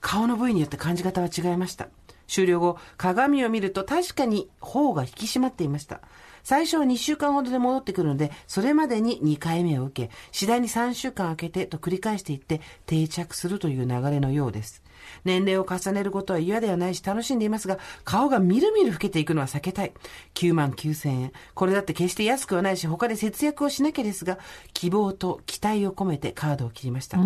[0.00, 1.88] 顔の部位によって感じ方は違いました。
[2.26, 6.00] 終了後、鏡を見ると確かに頬が引き締まっていました。
[6.44, 14.82] 最初は2週間ほどで戻ってくるので、それまでに2回目を受け、次第に3週間空けてと繰り返していって定着するという流れのようです。
[15.24, 19.92] 年齢を重ねることは嫌ではないし楽しんでいますが、顔がみるみる老けていくのは避けたい。
[20.34, 21.32] 9万9千円。
[21.54, 24.38] これだって決して安くはないし、他で節約をしなきゃですが、
[24.72, 27.18] 希望と期待を込めてカードを切りました。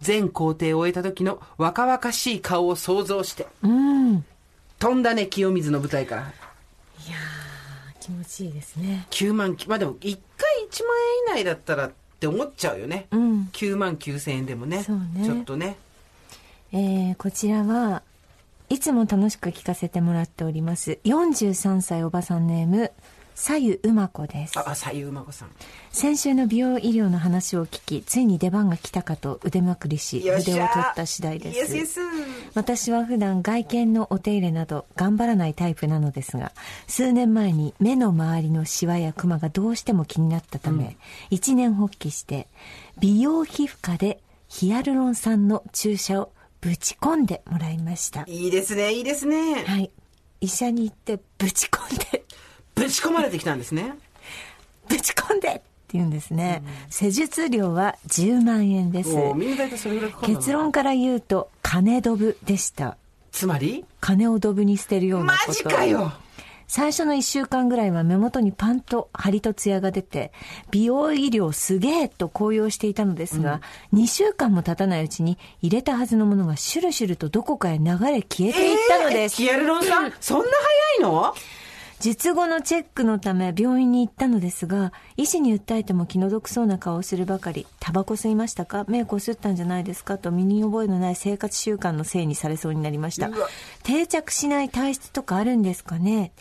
[0.00, 3.46] 全工程を終えた時の若々しい顔を想像して。
[4.78, 6.32] 飛んだね、清水の舞台から。
[8.00, 10.96] 気持ちいいですね9万、まあでも1回1万
[11.36, 13.06] 円以内だったらって思っちゃうよね。
[13.10, 14.78] うん9万9千円でもね。
[15.14, 15.76] ねちょっとね。
[16.72, 18.02] えーこちらは
[18.68, 21.00] いつも楽しく聞かせてもらっております。
[21.04, 22.92] 43歳おばさんネーム
[23.34, 24.56] 左右馬子です。
[24.58, 25.50] あ、あ左右馬子さん。
[25.90, 31.52] 先週の美容医療の話を聞きついに出番が来たかと腕まくりしよっしゃ筆を取った次第で
[31.86, 32.00] す。
[32.54, 36.52] 私は普段外見のお手入れなど頑張らないタイプなのですが
[36.86, 40.96] 数年前に目の周りのシワやクマがどうしても気になったため、
[41.30, 42.46] 一年発起して
[43.00, 46.30] 美容皮膚科でヒアルロン酸の注射を
[46.60, 48.24] ぶち込んでもらいました。
[48.26, 49.64] いいですね、いいですね。
[49.64, 49.90] はい。
[50.40, 52.24] 医者に行ってぶち込んで。
[52.74, 53.94] ぶち込まれてきたんですね。
[54.88, 59.10] ぶち込んでって言うんですね、施術料は10万円です。
[60.22, 62.96] 結論から言うと金ドブでした。
[63.32, 63.84] つまり？
[64.00, 65.52] 金をドブに捨てるようなマこと。
[65.52, 66.12] ジかよ
[66.72, 70.30] 最初の1週間ぐらいは目元にパンと張りとツヤが出て
[70.70, 73.60] 美容医療すげえと高揚していたのですが、
[73.92, 80.44] 2週間も経たないうちに入れたはずのものがシュルシュルとどこかへ流れ消えていったのです、ヒアルロン酸、そんな
[81.00, 81.34] 早いの？
[82.00, 87.66] 術後のチェックのため病院に行ったのですが医師に訴えても気の毒そうな顔をするばかり。
[87.78, 88.86] タバコ吸いましたか？
[88.88, 90.16] 目こすったんじゃないですか？
[90.16, 93.30] と身に覚えのない生活習慣のせいにされそうになりました。
[93.82, 96.32] 定着しない体質とかあるんですかね？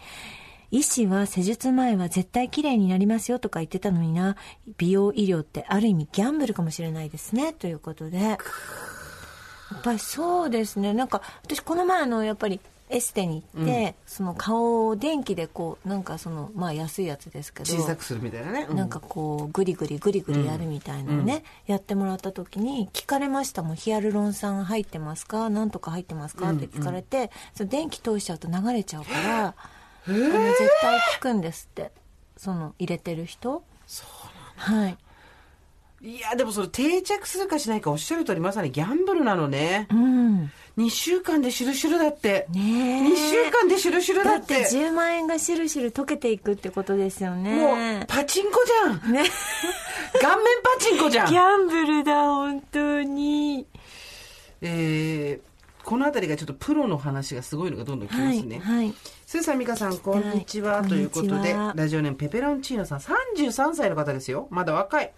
[0.72, 4.38] 医師は施術前は絶対綺麗になりますよとか言ってたのにな。
[4.78, 7.52] 美容医療ってある意味ギャンブルかもしれないですね。
[7.52, 8.18] ということで。
[8.20, 10.94] やっぱりそうですね。
[10.94, 18.68] なんか私この前あのやっぱりエステに行って、その顔を電気でこうなんかそのまあ安いやつですけど小さくするみたいなね。
[18.68, 25.50] うなんかこうグリグリグリグリやるみたいなのね、やってもらった時に聞かれましたもんヒアルロン酸入ってますか？
[25.52, 26.52] なんとか入ってますか？
[26.52, 29.56] って聞かれて、その電気通しちゃうと流れちゃうから、あ
[30.08, 30.28] の絶
[30.82, 31.92] 対効くんですって
[32.38, 33.64] その入れてる人。
[33.86, 34.06] そ
[34.68, 34.98] うなんはい。
[36.02, 39.88] いや、でもそれ定着するかしないかおっしゃる通りまさにギャンブルなのね。
[39.92, 42.48] うん2週間でシュルシュルだって。
[42.52, 44.38] ねえ2週間でシュルシュルだっ。
[44.38, 49.14] だってて10万円がしるしる溶けていくってことですよもねう、パチンコじゃん。
[49.14, 49.24] ね
[50.22, 51.36] 顔面パチンコじゃんギ。
[51.36, 53.66] ャンブルだ本当に
[54.62, 58.60] えー、この辺りがちょっとプロの話がすごいのがどんどん来まはいすね。
[58.60, 58.94] はい
[59.26, 60.78] スーさん、ミカさん、こんにちは。
[60.78, 64.48] はいということでラジオネームペペロンチーノさん、33歳の方ですよ。
[64.50, 65.12] まだ若い。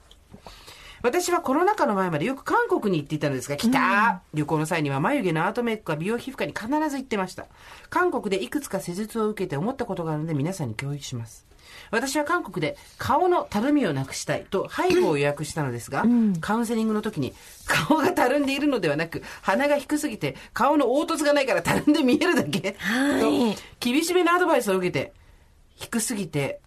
[1.04, 7.48] 私はコロナ禍の前までよく韓国に行っていたのですが、来た、旅行の際には眉毛のアートメイクか美容皮膚科に必ず行ってました。
[7.90, 11.46] 韓国でいくつか施術を受けて思ったことがあるので皆さんに共有します。
[11.90, 16.06] 私は韓国で顔のたるみをなくしたいと背後を予約したのですが、
[16.40, 17.34] カウンセリングの時に
[17.66, 25.14] 顔がたるんでいるのではなく、鼻が低すぎて顔の凹凸がないからたるんで見えるだけ、はいと厳しめのアドバイスを受けて、
[25.76, 26.60] 低すぎて、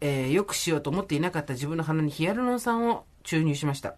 [0.00, 3.94] えー、よくしようと思っていなかった自分の鼻にヒアルロン酸を注入しました。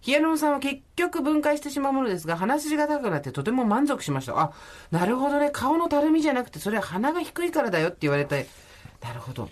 [0.00, 4.38] ヒアルロン酸は結局分解してしまうものですが、鼻筋が高くなってとても満足しました。
[4.38, 4.52] あ、
[4.90, 5.50] なるほどね。
[5.52, 8.48] 顔のたるみじゃなくて、それは鼻が低いからだよって言われて、
[9.00, 9.48] なるほど。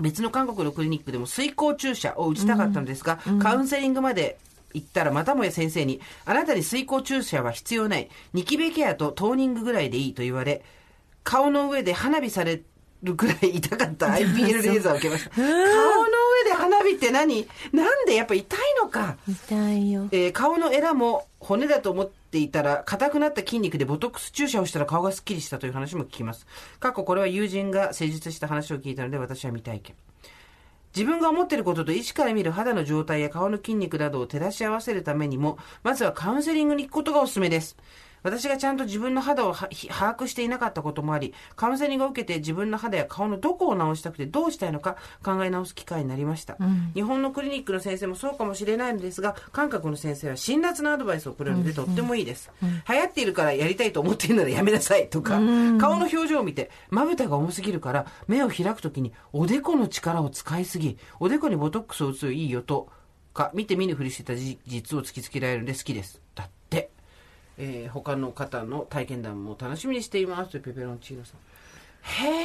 [0.00, 4.38] 別の韓国のクリニックでも水耕注射を打ちたかったのですが、カウンセリングまで
[4.74, 8.08] 行ったらまたもや先生に、あなたに水耕注射は必要ない。
[8.34, 10.64] ニキビケアとトーニングぐらいでいいと言われ、
[11.22, 12.62] 顔の上で花火され
[13.02, 15.30] るくらい痛かった IPL レーザーを受けました。
[15.30, 15.52] 顔の
[16.94, 17.48] って何？
[17.72, 19.16] なんでやっぱ痛いのか？
[19.28, 20.08] 痛いよ。
[20.12, 26.46] えー顔のエラも骨だと思っていたら硬くなった筋肉でボトックス注射をしたら顔がスッキリしたという話も聞きます。
[26.80, 29.96] 過去これは友人が施術した話を聞いたので私は未体験
[30.94, 37.76] 自分が思っていることと医師から見る肌の状態や顔の筋肉などを照らし合わせるためにもまずはカウンセリングに行くことがおすすめです
[38.26, 46.56] 私がちゃんと自分の肌を把握していなかったこともあり、カウンセリングを受けて自分の肌や顔のどこを直したくてどうしたいのか考え直す機会になりました。
[46.94, 52.50] 日本のクリニックの先生もそうかもしれないのですが、韓国の先生は辛辣なアドバイスをくれるのでとってもいいです。
[52.62, 55.34] 流行っているからやりたいと思っているならやめなさいとか、
[55.78, 62.88] 顔の表情を見て、まぶたが重すぎるから目を開くときにおでこの力を使いすぎ、おでこにボトックスを打つといいよと
[63.32, 66.20] か、見て見ぬふりしてた事実を突きつけられるので好きです。
[66.34, 66.55] だって。
[67.58, 71.36] えー他の方の体験談も楽しみにしていますというペペロンチーノさん。
[72.28, 72.36] へえ。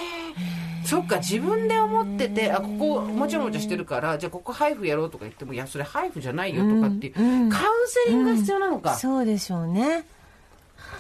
[0.85, 8.95] そっか、自分で思ってて、あ、ここもちゃもちゃしてるから、じゃあここハイフやろうとか言っても、いや、それハイフじゃないよとかっていう、カウンセリングが必要なのか。
[8.95, 10.03] そうでしょうね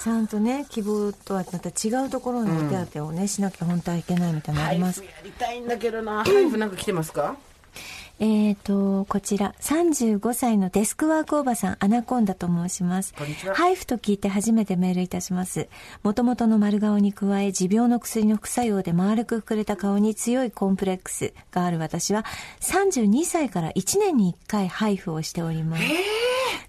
[0.03, 6.23] ちゃんとね希望とはまた違うところのお手当てをね、しなきゃ本当はいけないみたいなのありますフやりたいんだけどな。
[6.23, 7.35] ハイフなんか来てますか？
[8.23, 13.15] えーと、こちら、35歳のデスクワークおばさん、アナコンダと申します。
[13.15, 15.69] こんにちはハイフと聞いて初めてメールいたします。
[16.03, 22.23] 元々の丸顔に加え、持病の薬の副作用で丸く膨れた顔に強いコンプレックスがある私は、
[22.59, 25.83] 32歳から1年に1回ハイフをしております。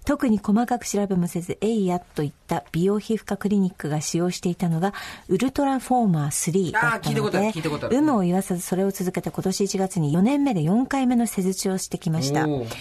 [0.05, 4.93] 特に細かく調べもせず、エイヤと行った美容皮膚科クリニックが使用していたのが、
[5.29, 12.47] ウルトラフォーマー3だったので聞いたことあ、る有無を言わさずそれを続けて今年1月に4年目で4回目の施術をしてきました。
[12.47, 12.75] おー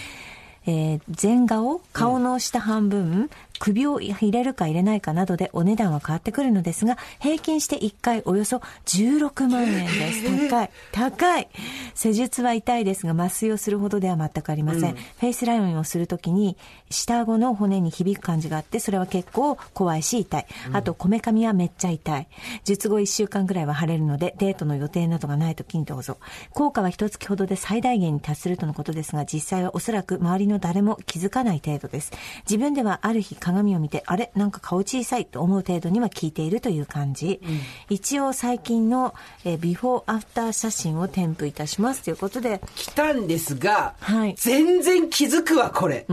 [0.64, 10.48] えー全顔、顔の下半分、首を入れるか入れないかなどでお値段は変わってくるのですが、平均して1回およそ16万円です。
[10.48, 10.70] 高い。
[10.92, 11.48] 高い。
[11.94, 14.94] 施術は痛いですが、麻酔をするほどでは全くありません。
[14.94, 16.56] フェイスラインをするときに、
[16.90, 20.46] 下顎の骨に響く感じがあって、それは結構怖いし痛い。
[20.72, 22.28] あと、こめかみはめっちゃ痛い。
[22.64, 26.18] 術後1週間ぐらいは腫れるので、デートの予定などがないときにどうぞ。
[26.50, 32.12] 効果は一月ほどで最大限に達するとのことですが、実際はおそらく周りの誰も気づかない程度です。
[32.48, 37.40] 自分ではある日鏡を見て、あれなんか顔小さいと思う程度には効いているという感じ。
[37.88, 46.06] 一応最近の、えービフォーアフター写真を添付いたしますということで、来たんですが、はい全然気づくわ、これ。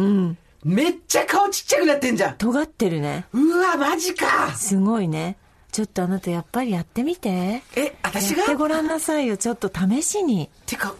[0.63, 2.37] めっちゃ顔ちっちゃくなってんじゃん。
[2.37, 3.25] 尖ってるね。
[3.31, 4.51] うわ、マジか。
[4.55, 5.37] すごいね。
[5.71, 7.61] ちょっとあなたやっぱりやってみて。
[7.75, 8.39] え、私が？
[8.39, 9.37] やってごらんなさいよ。
[9.37, 10.49] ちょっと試しに。
[10.65, 10.95] てか、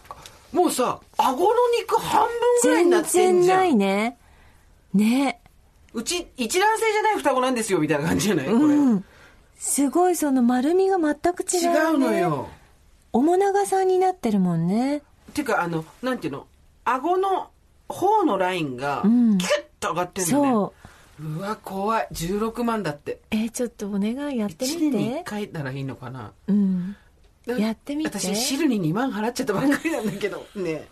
[0.52, 2.30] もうさ、顎の肉半分
[2.62, 3.58] ぐらいにな全ってんじゃん。
[3.58, 4.16] 然ないね。
[4.94, 5.40] ね。
[5.92, 8.46] うち、一卵性じゃない双子なんですよ、みたいな感じじゃない？
[8.46, 8.58] これ。
[8.58, 9.04] うん。
[9.58, 11.78] すごいその丸みが全く違う、ね。
[11.78, 12.12] 違うの。
[12.12, 12.48] よ。
[13.12, 15.02] 面長さんになってるもんね。
[15.34, 16.46] てか、あの、なんていうの、
[16.84, 17.50] 顎の
[17.88, 19.50] 方のラインが、んキュッ
[19.80, 20.50] と上がってんのね。
[20.50, 20.74] そ
[21.20, 21.22] う。
[21.22, 22.08] うわ、怖い。
[22.12, 23.20] 16万だって。
[23.30, 25.22] えーちょっとお願いやって1み年に1て。
[25.24, 26.32] 回ならいいのかな。
[26.46, 26.96] うん。
[27.46, 30.86] やってみて私、汁に2万払っちゃったばっかりなんだけど、ね。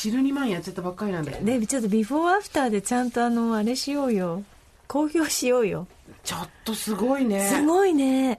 [0.00, 1.44] 汁2万やっちゃったばっかりなんだけど。
[1.44, 4.44] で、ちょっとビフォーアフターでちゃんとあの、あれしようよ。
[4.86, 5.88] 公表しようよ。
[6.22, 7.48] ちょっとすごいね。
[7.48, 8.38] すごいね。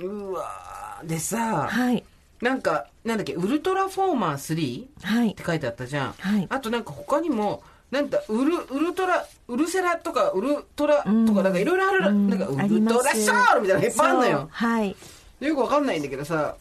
[0.00, 2.02] うわーでさ、はい。
[2.40, 4.86] なんか、なんだっけ、ウルトラフォーマー 3?
[5.02, 5.44] はいって。
[5.44, 6.12] 書いてあったじゃん。
[6.18, 11.12] はいあとなんか他にも、なんだ、ウル、ウルトラ、ウルセラとか、ウルトラとか、
[11.44, 14.48] なんかいろいろある、うんなんかウルトラショールみたいなのいっぱいあるのよ。
[14.50, 14.96] はい。
[15.38, 16.56] よくわかんないんだけどさ、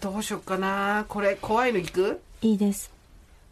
[0.00, 2.22] どうしよっかなこれ、怖いのいく？
[2.40, 2.91] いいです。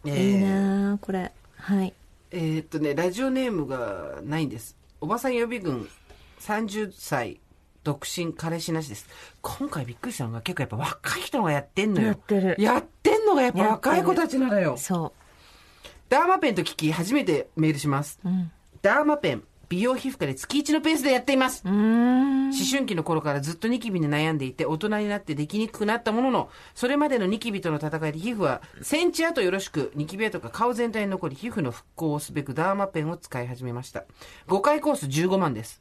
[0.04, 1.32] えーいいなあこれ。
[1.56, 1.92] はい。
[2.30, 4.76] えーっとね、ラジオネームがないんです。
[5.00, 5.88] おばさん予備軍、
[6.40, 7.40] 30歳、
[7.84, 9.06] 独身、彼氏なしです。
[9.42, 12.08] 今回びっくりしたのが結構やっぱ若い人がやってんのよ。
[12.08, 14.76] やってるやってんのがやっぱ若い子たちなのよ。
[14.76, 15.12] そ
[16.08, 18.18] ダーマペンと聞き、初めてメールします。
[18.24, 18.28] う。
[18.28, 18.50] うん。
[18.82, 21.62] ダーマペン、美容皮膚科で月1のペースでやっています。
[21.64, 34.06] 思春期の頃からずっとニキビに悩んでいて、大人になってできにくくなったものの、それまでのニキビとの戦いで皮膚は、センチ跡よろしく、ニキビ跡が顔全体に残り、皮膚の復興をすべくダーマペンを使い始めました。
[34.48, 35.80] 5回コース15万です。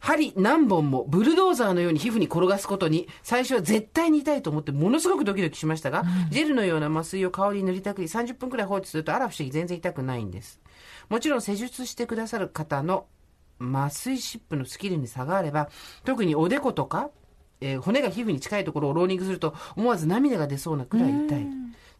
[0.00, 10.60] 針何本もブルドーザーのように皮膚に転がすことに、最初は絶対に痛いと思ってものすごくドキドキしましたが、ジェルのような麻酔を顔に塗りたくり30分くらい放置すると、あら不思議全然痛くないんです。
[11.08, 13.06] もちろん施術してくださる方の
[13.60, 15.68] 麻酔湿布のスキルに差があれば、
[16.04, 17.10] 特におでことか、
[17.60, 21.46] えー骨が皮膚に近いところをローニングすると思わず涙が出そうなくらい痛い。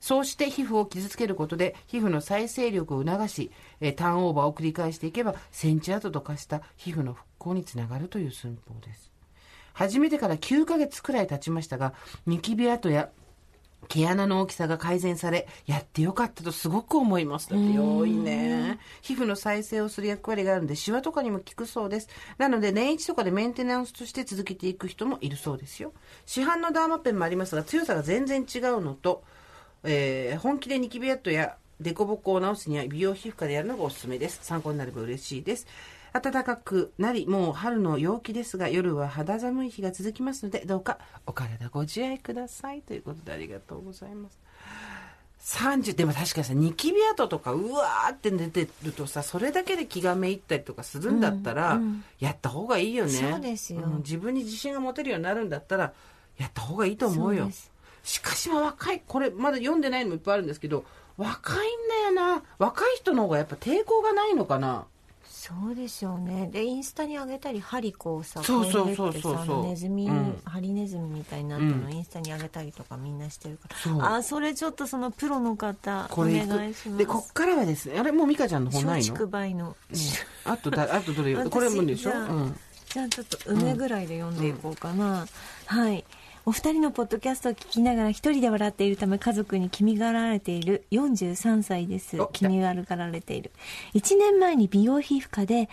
[0.00, 9.10] そうして皮膚を傷つけることで皮膚の再生力を促し、えーターンオーバーを繰り返していけばセンチ跡と化した皮膚の復興につながるという寸法です。
[9.72, 11.94] 始めてから9ヶ月くらい経ちましたが、
[12.26, 13.10] ニキビ跡や
[13.86, 17.48] 毛穴の大きさが改善され、やってよかったとすごく思います。
[17.48, 18.78] だって良いね。
[19.00, 22.08] 皮膚の再生をする役割があるので、シワとかにも効くそうです。
[22.36, 25.92] なので、年一とかでメンテナンスとして続けていく人もいるそうですよ。
[26.26, 29.22] 市販のダーマペンもありますが、強さが全然違うのと、
[29.84, 34.40] えー本気でニキビ跡やデコボコを直すには美容皮膚科でやるのがおすすめです。
[34.42, 35.66] 参考になれば嬉しいです。
[36.12, 42.82] 暖かくなり、もう春の陽気ですが、夜は肌寒い日が続きますので、どうかお体ご自愛ください。
[42.82, 44.38] ということでありがとうございます。
[45.40, 51.80] 30でも確かにさニキビ跡とかうわーって出てるとさそれだけで気がめいったりとかするんだったら、
[52.18, 53.12] やった方がいいよね。
[53.12, 53.80] そうですよ。
[53.86, 55.92] ん自分に自信が持てるようになるんだったら
[56.36, 57.48] やった方がいいと思うよ。
[58.02, 60.84] しかしまあ若いこれまだ読んでないのもいっぱいあるんですけど
[61.16, 61.60] 若いん
[62.14, 62.42] だよな。
[62.58, 64.86] 若い人の方がやっぱ抵抗がないのかな
[65.48, 66.46] そうでしょうね。
[66.52, 71.92] でインスタに上げたり針こうさそうそうそうそうさあのネズミ、うんハリネズミみたいになったの、うん。
[71.92, 73.76] インスタに上げたりとかみんなしてるから。
[73.76, 74.02] そう。
[74.02, 76.34] あそれちょっとそのプロの方お願
[76.70, 76.96] いします。
[76.98, 79.76] でこっからはですねあれもう美香ちゃんの方ない松の、竹梅の、
[80.44, 85.26] あとだ あとどれ私これもでしょ、じゃあうん、じゃあちょっと梅ぐらいで読んでいこうかな、
[85.66, 86.04] はい
[86.48, 92.16] お二人のポッドキャストを聞きながら一人で笑っているため家族に気味がられている43歳です。
[92.32, 93.50] 気味がられている。
[93.92, 95.68] 1年前に美容皮膚科で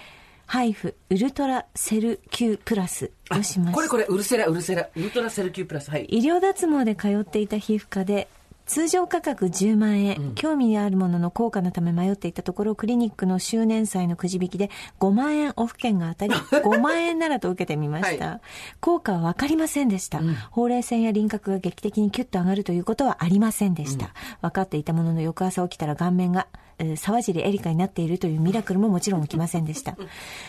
[0.46, 6.08] ハイフウルトラセル Q プラスをしましたこれこれウルセラウルセラウルトラセル Q プラスはい。
[6.10, 8.28] 医療脱毛で通っていた皮膚科で
[8.66, 18.42] 通常価格10万円、興味あるものの効果のため迷っていたところクリニックの周年祭のくじ引きで5万円オフ券が当たり 5万円ならと受けてみました、は
[18.80, 24.10] 効果は分かりませんでした、ほうれい線や輪郭が劇的にキュッと上がるということはありませんでした、
[24.42, 26.65] 分かっていたものの翌朝起きたら顔面がえー
[26.96, 29.98] 沢尻エリカになっているというミラクルももちろん起きませんでした。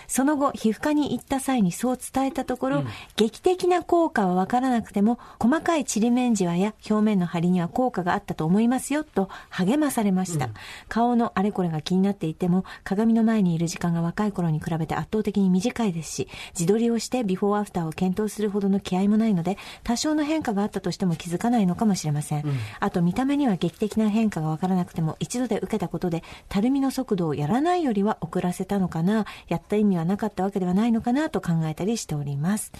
[0.06, 2.84] その後、皮膚科に行った際にそう伝えたところ、
[3.16, 10.50] 劇的な効果はわからなくても、細かいちりめんじわや表面の張りには効果があったと思いますよ、と励まされました。
[10.88, 22.44] 顔のあれこれが気になっていても、鏡の前にいる時間が若い頃に比べて圧倒的に短いですし、自撮りをしてビフォーアフターを検討するほどの気合もないので、多少の変化があったとしても気づかないのかもしれません。
[22.80, 32.72] あと見た目には劇的な変化がわからなくても、一度で受けたことで、たるみの速度をやらないよりは遅らせたのかな、やった意味はなかったわけではないのかなと考えたりしております。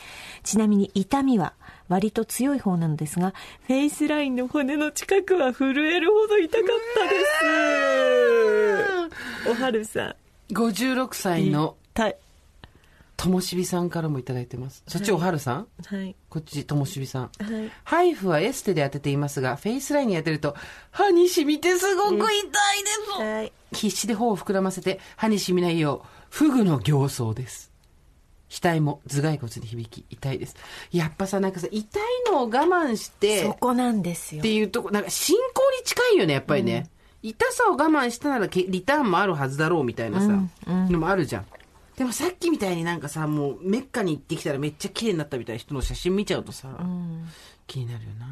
[0.43, 1.55] ちなみに痛みは
[1.89, 3.35] 割と強い方なのですが、
[3.67, 7.21] フェイスラインの骨の近くは震えるほど痛かったで
[9.45, 9.51] す。
[9.51, 10.17] おはるさ
[10.51, 11.77] 56歳の
[13.17, 16.15] ともしびさんからもいただいてますそっちおはるさん、はい。
[16.29, 17.71] こっちともしびさんはい。
[17.85, 20.55] ハイフはエステで当てていますが、フェイスラインに当てると、
[20.91, 22.51] 歯に染みてすごく痛いで
[23.17, 23.23] す。
[23.23, 23.53] はい。
[23.73, 27.73] 必死で頬を膨らませて、歯に染みないよう、フグの形相です。
[28.49, 30.57] 額も頭蓋骨に響き、痛いです。
[30.93, 34.55] やっぱさ、なんかさ、痛いのを我慢して、そこなんですよって。
[34.55, 36.89] いうとこ、なんか信仰に近いよね、やっぱりね。
[37.23, 40.29] 痛さを我慢したならけリターンもあるはずだろうみたいなさ、
[40.67, 41.47] のもあるじゃん。
[41.97, 46.69] でもさっきみたいになんかさ、もうメッカに行ってきたらめっちゃ綺麗になったみたいな人の写真見ちゃうとさ、
[47.67, 48.27] 気になるよな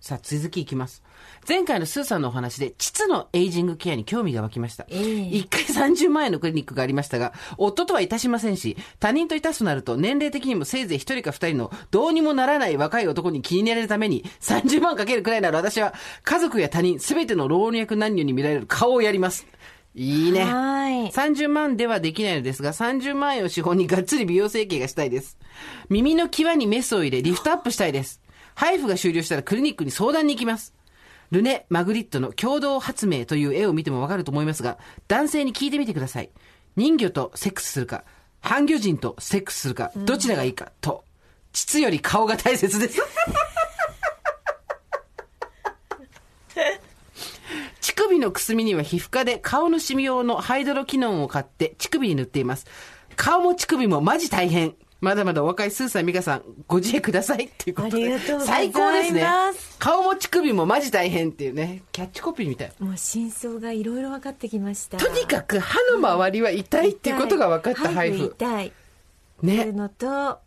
[0.00, 1.00] さあ、続きいきます。
[1.48, 4.84] 前回のスーさんのお話で、膣のエイジングケアに興味が湧きました。
[4.88, 19.46] ええ一回30万円のクリニックがありましたが、夫とはいたしませんし、他人といたすとなると、年齢的にもせいぜい一人か二人のどうにもならない若い男に気に入られるために、30万かけるくらいなら私は、家族や他人、すべての老若男女に見られる顔をやります。
[19.94, 20.44] いいね。
[20.44, 25.36] はい30万ではできないのですが、30万円を資本にがっつり美容整形がしたいです。
[25.88, 28.20] 耳の際にメスを入れ、リフトアップしたいです。
[28.54, 30.74] ハイフが終了したらクリニックに相談に行きます。
[31.30, 34.78] ルネ・マグリットの共同発明という絵を見てもわかると思いますが、
[35.08, 36.30] 男性に聞いてみてください。
[36.76, 38.04] 人魚とセックスするか、
[38.40, 41.04] 半魚人とセックスするか、どちらがいいか、と。
[41.52, 43.00] 膣より顔が大切です。
[47.80, 52.66] 乳首のくすみには皮膚科で顔のシミ用のハイドロキノンを買って乳首に塗っています。
[53.16, 54.74] 顔も乳首もマジ大変。
[55.02, 58.04] まだまだお若いスーさん、ミカさん、ご自愛くださいっていうことで。
[58.04, 59.26] ありがとうございます最高ですね。
[59.80, 62.72] 顔も乳首もマジ大変っていうね、キャッチコピーみたい。
[62.78, 64.98] もう真相がいろいろ分かってきました。
[64.98, 68.32] とにかく歯の周りは痛いっていうことが分かったハイフ。
[68.36, 68.72] 痛い。
[69.42, 69.72] ね。
[69.72, 70.38] のと、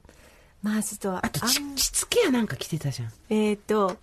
[0.66, 3.12] まあちょっとあと、ちんしつけやなんか着てたじゃん。
[3.30, 3.98] えっ、と、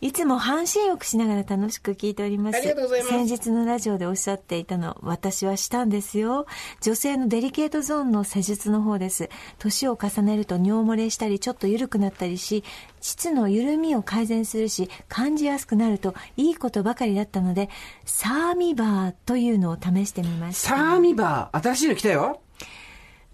[0.00, 2.58] いつも半身浴しながら楽しく聞いております。
[2.58, 6.46] ありがとうございます先日のラジオでおっしゃっていたの、私はしたんですよ。
[6.80, 9.28] 女性のデリケートゾーンの施術の方です。
[9.58, 12.62] 年を重ねると尿漏れしたり、ちょっと緩くなったりし、
[13.00, 17.70] 膣の緩みを改善するし、感じやすくなるといいことばかりだったので、
[18.04, 20.68] サーミバーというのを試してみました。
[20.68, 22.40] サーミバー、新しいの来たよ。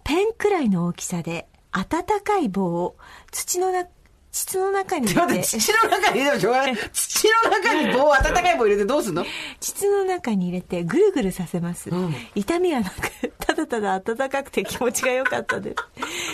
[0.03, 2.97] ペンくらいの大きさで、暖かい棒を
[3.33, 3.87] 土のな、
[4.31, 6.77] 膣の中に入れて、土の中に入れてもしょうがない。
[6.93, 9.25] 土の中に棒、温かい棒入れてどうすんの？
[9.61, 12.14] 膣の中に入れてぐるぐるさせます、うん。
[12.35, 15.75] 痛みはなくただただ暖かくて気持ちが良かったで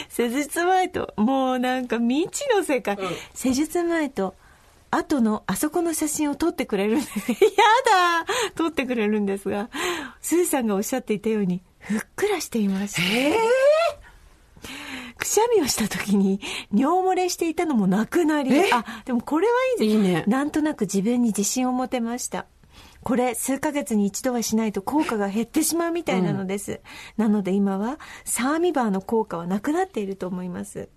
[0.09, 0.23] す。
[0.29, 2.99] 施術前ともうなんか未知の世界、
[3.35, 4.35] 施術前と
[4.91, 7.07] 後のあそこの写真を撮ってくれるんで。
[7.07, 8.27] すやだ
[8.57, 9.69] 撮ってくれるんですが。
[10.21, 13.37] スーさんがおっしゃっていたようにふっくらしていましたえく
[15.31, 16.41] しゃみをした時に
[16.75, 18.69] 尿漏れしていたのもなくなりえ？
[18.73, 19.97] あでもこれはいいです。
[19.97, 20.25] いいね。
[20.27, 22.47] なんとなく自分に自信を持てました。
[23.05, 26.81] これ数ヶ月に一度はしないと効果が減ってしまうみたいなのです、
[27.17, 30.89] なので今はサーミバーの効果はなくなっていると思います。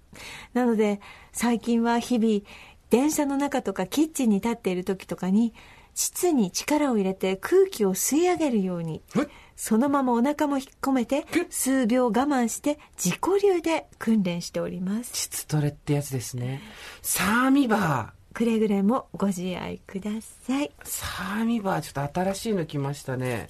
[0.54, 1.00] なので
[1.32, 2.42] 最近は日々
[2.90, 5.54] 電車の中とかキッチンに立っている時とかに
[5.94, 16.62] 膣に力を入れて空気を吸い上げるようにはいそのままお腹も引っ込めて数秒我慢して自己流で訓練しております膣トレってやつですね。
[17.02, 18.24] サーミバー。
[18.34, 23.50] くれぐれもご自愛くださいサーミバー、ちょっと新しいの来ましたね。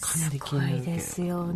[0.00, 1.54] かなり気になるけどすごいですよ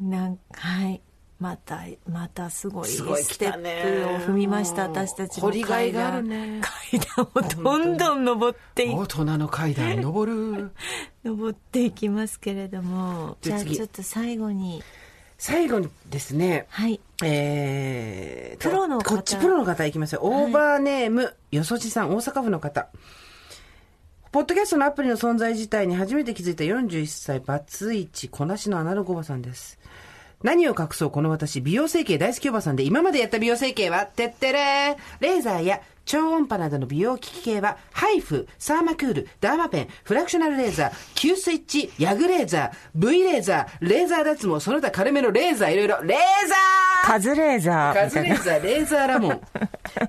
[0.00, 1.00] なんはい
[1.42, 5.92] またまたすごいステップを踏みました私たちの階段。
[5.92, 6.60] があるね。
[6.62, 10.70] 階段をどんどん登ってい大人の階段登る。
[11.24, 13.38] 登っていきますけれども。
[13.40, 14.84] じゃあちょっと最後に。
[15.36, 17.00] 最後にですね、はい。
[17.24, 19.02] えーとプロの方。
[19.02, 20.20] こっちプロの方いきますよ。
[20.22, 22.88] オーバーネーム、よそじさん、大阪府の方。
[24.30, 29.80] ポッドキャストのアプリの存在自体に初めて気づいた41歳、バツイチ、こなしのアナログおばさんです。
[30.42, 34.96] 何を隠そうこの私、美容整形大好きおばさんで、今までやった美容整形は、てってれー。
[35.20, 46.18] レーザーや超音波などの美容機器系は、ハイフ、サーマクール、ダーマペン、フラクショナルレーザー、Q スイッチ、ヤグレーザー、V レーザー、レーザー脱毛、その他軽めのレーザー、いろいろ、レー
[46.48, 47.06] ザー！
[47.06, 49.30] カズレーザカズレーザー、レーザーラモン。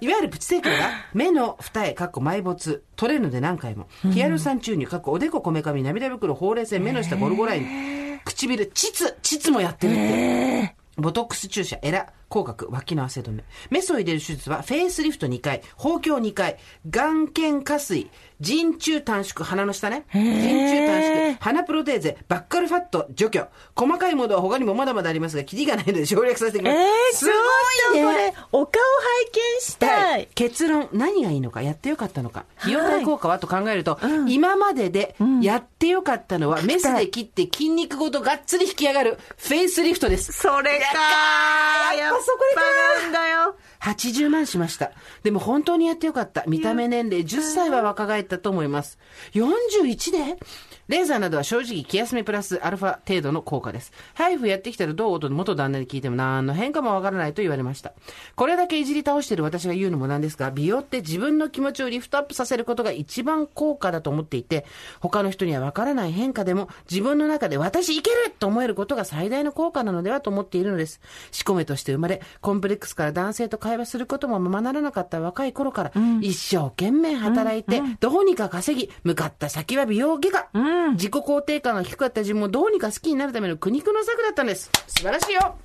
[0.01, 3.87] いわゆるプチ整形は、目の二重、かっこ埋没、取れるので何回も。
[4.11, 10.75] ヒアル酸注入、かっこおでこ、こめかみ、涙袋、ほうれい線、目の下、ゴルゴライン、唇、膣、膣もやってるって。
[10.97, 13.43] ボトックス注射、エラ、口角、脇の汗止め。
[13.69, 16.57] メスを入れる手術は、フェイスリフト2回、豊胸2回、
[16.89, 18.09] 眼瞼下垂、
[18.39, 20.05] 人中短縮、鼻の下ね。
[20.11, 23.47] 人中短縮、鼻プロテーゼ、バッカルファット、除去。
[23.75, 26.83] 細かいものは他にもまだまだありますが、キリがないので省略させてください。
[26.83, 27.31] えー、すご
[27.95, 28.03] いね。
[28.03, 30.27] これお顔拝見したい。
[30.33, 32.45] 結論何がいいのかやってよかったのか。
[32.57, 40.31] 費用対効果はと考えると、今まででやってよかったのは、メスで切って筋肉ごとがっつり引き上がるフェイスリフトです。
[40.33, 42.61] それかやっぱそこれか
[43.03, 44.91] なんだよ80万しました。
[45.23, 46.43] でも本当にやってよかった。
[46.47, 48.97] 見た目年齢10歳は若返ったと思います。
[49.33, 50.37] 41で？
[50.87, 53.91] レーザーなどは正直気休めプラスアルファ程度の効果です。
[54.13, 57.93] ハイフやってきたらどうと元旦那に聞いても何の変化もわからないと言われました。
[58.35, 64.65] これだけいじり倒してる私が言うのもなんですが、美容って自分の気持ちをリフトアップさせることが一番効果だと思っていて、
[64.99, 70.99] 他の人にはわからない変化でも自分の中で私いけると思えることが最大の効果なのではと思っているのです。
[71.31, 80.49] 仕込めとして生まれ、コンプレックスから男性と会話することもままならなかった若い頃から、一生懸命働いて、どうにか稼ぎ、向かった先は美容外科。
[80.93, 84.69] 自己肯定感が低かった自分もどうにか好きになるための苦肉の策だったんです。
[84.87, 85.55] 素晴らしいよ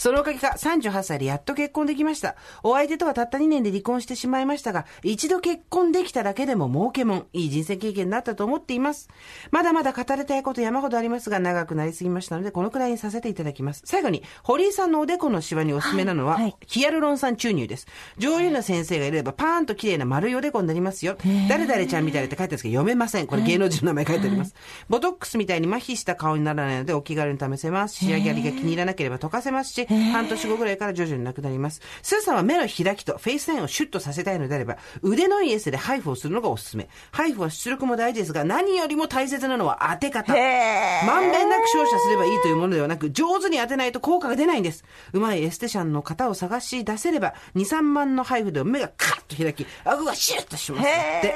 [0.00, 2.34] そのおかげか38歳でやっと結婚できました。
[2.62, 9.10] お相手とはたった2年で離婚してしまいましたが、一度結婚できただけでも儲けもん、いい人生経験になったと思っています。
[9.50, 13.82] まだまだ語りたいこと山ほどありますが、長くなりすぎましたので、このくらいにさせていただきます。
[13.84, 17.86] 最後に、堀井さんのおでこのシワにおすすめなのは、はいはいヒアルロン酸注入です。
[18.16, 21.18] 上手な先生がいれば、パーンと綺麗な丸いおでこになりますよ。
[21.48, 23.26] 誰々ちゃんみたいなって書いてあるんですけど、読めません。
[23.26, 24.54] これ芸能人の名前書いてあります。
[24.88, 27.96] ボトックスみたいに麻痺した顔にならないので、お気軽に試せます。
[27.96, 31.80] 仕上がりが気に入らなければ溶かせますし、半年後ぐらいから徐々になくなります。
[32.02, 36.88] スーさんは目の開きとフェイスラインをシュッとさせたいのであれば、腕のいいエステでハイフをするのがおすすめ。
[37.12, 40.32] ハイフは出力も大事ですが、何よりも大切なのは当て方。
[40.32, 44.84] まんべんなく照射すればいいというものではなく、上手に当てないと効果が出ないんです。
[45.12, 51.34] うまいエステシャンの方を探し出せれば、2、3万のハイフで目がカッと開き、顎がシュッとしますって。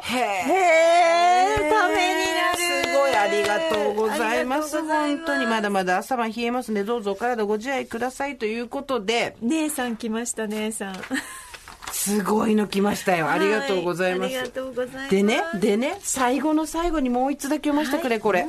[0.00, 2.37] へへーために
[3.48, 4.22] がとうございます。
[4.22, 10.96] ありがとうございます本当にまだまだ朝晩冷えますので、どうぞお体ご自愛くださいということで、姉さん来ました姉さん
[11.92, 13.30] すごいの来ましたよ。
[13.30, 14.34] ありがとうございます。
[14.34, 18.46] はありがとうございますでね、でね、最後の最後にもう一つだけ読ませてくれ、これ。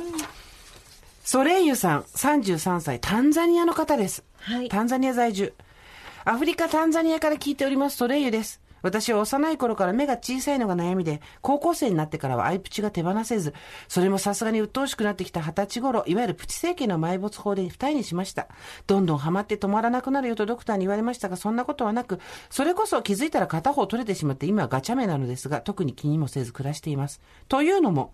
[1.24, 4.24] ソレイユさん、33歳、タンザニアの方です。
[4.40, 5.52] はいタンザニア在住。
[6.24, 8.59] アフリカ、タンザニアから聞いております、ソレイユです。
[8.82, 13.54] 私は幼い頃から目が小さいのが悩みで、高校生になってからはアイプチが手放せず、
[13.88, 18.48] それもさすがに鬱陶しくなってきた二十歳頃、いわゆるプチ整形の埋没法で二重にしました。
[18.86, 22.20] どんどんハマって止まらなくなるよとドクターに言われましたが、そんなことはなく、
[22.50, 27.20] それこそ気づいたら片方取れてしまって、今はガチャ目なのですが、特に気にもせず暮らしています。
[27.48, 28.12] というのも、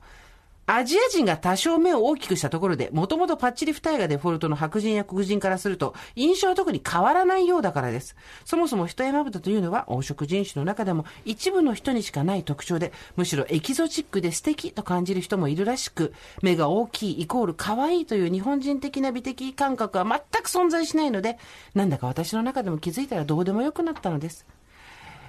[0.69, 8.17] アジア人が多少目を大きくしたところで、もともとパッチリ二重がデフォルトの白人や黒人からすると、印象は特に変わらないようだからです。
[8.45, 16.13] そもそも一重まぶたというのは、黄色人種の中でも一部の人にしかない特徴で、むしろエキゾチックで素敵と感じる人もいるらしく、
[16.43, 21.39] 目が大きいイコール可愛いという日本人的な美的感覚は全く存在しないので、
[21.75, 24.45] なんだか私の中でも気づいたらどうでもよくなったのです。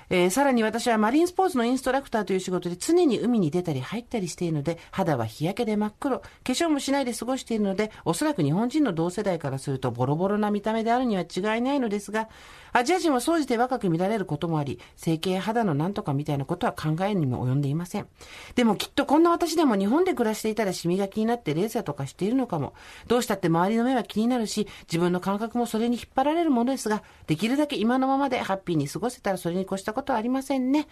[0.09, 12.29] えーさらに私はマリンスポーツのインストラクターという仕事で常に海に出たり入ったりしているので、肌は日焼けで真っ黒、化粧もしないで過ごしているので、おそらく日本人の同世代からするとボロボロな見た目であるには違いないのですが、
[12.77, 18.07] アジア人は総じて若く見られることもあり、整形や肌のなんとかみたいなことは考えにも及んでいません。
[18.53, 22.73] でもきっとこんな私でも日本で暮らしていたらシミが気になってレーザーとかしているのかも。
[23.07, 30.87] どうしたって周りの目は気になるし、自分の感覚もそれに引っ張られるものですが、できるだけ今のままでハッピーに過ごせたらそれに越したことはありませんね。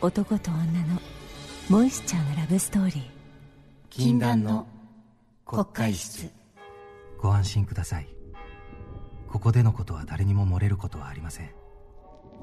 [0.00, 1.00] 男と女の
[1.68, 3.02] モイスチャーなラブストーリー。
[3.90, 4.68] 禁断の
[5.44, 6.30] 国会室。
[7.20, 8.13] ご安心ください
[9.34, 11.50] ここでのことは誰にも漏れることはありません。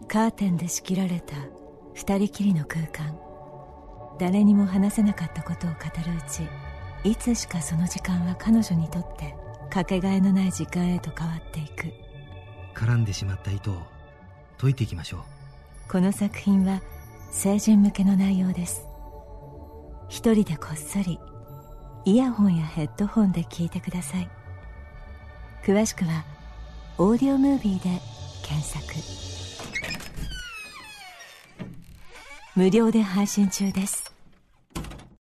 [0.10, 1.38] カーテンで仕切られた
[1.94, 3.18] 二人きりの空間。
[4.20, 5.76] 誰にも話せなかったことを語
[6.06, 6.44] るうち
[7.10, 9.34] いつしかその時間は彼女にとって
[9.70, 11.94] かけがえのない時間へと変わっていく。
[12.76, 13.78] 絡んでしまった糸を
[14.58, 15.22] 解いていきましょう。
[15.90, 16.82] この作品は
[17.32, 18.86] 成人向けの内容です。
[20.10, 21.18] 一人でこっそり
[22.04, 24.30] イヤホンやヘッドホンで聞いてください。
[25.64, 26.26] 詳しくは
[27.04, 28.00] 「オーディオムービー」で
[28.44, 28.94] 検索。
[32.56, 34.11] 無料で配信中です。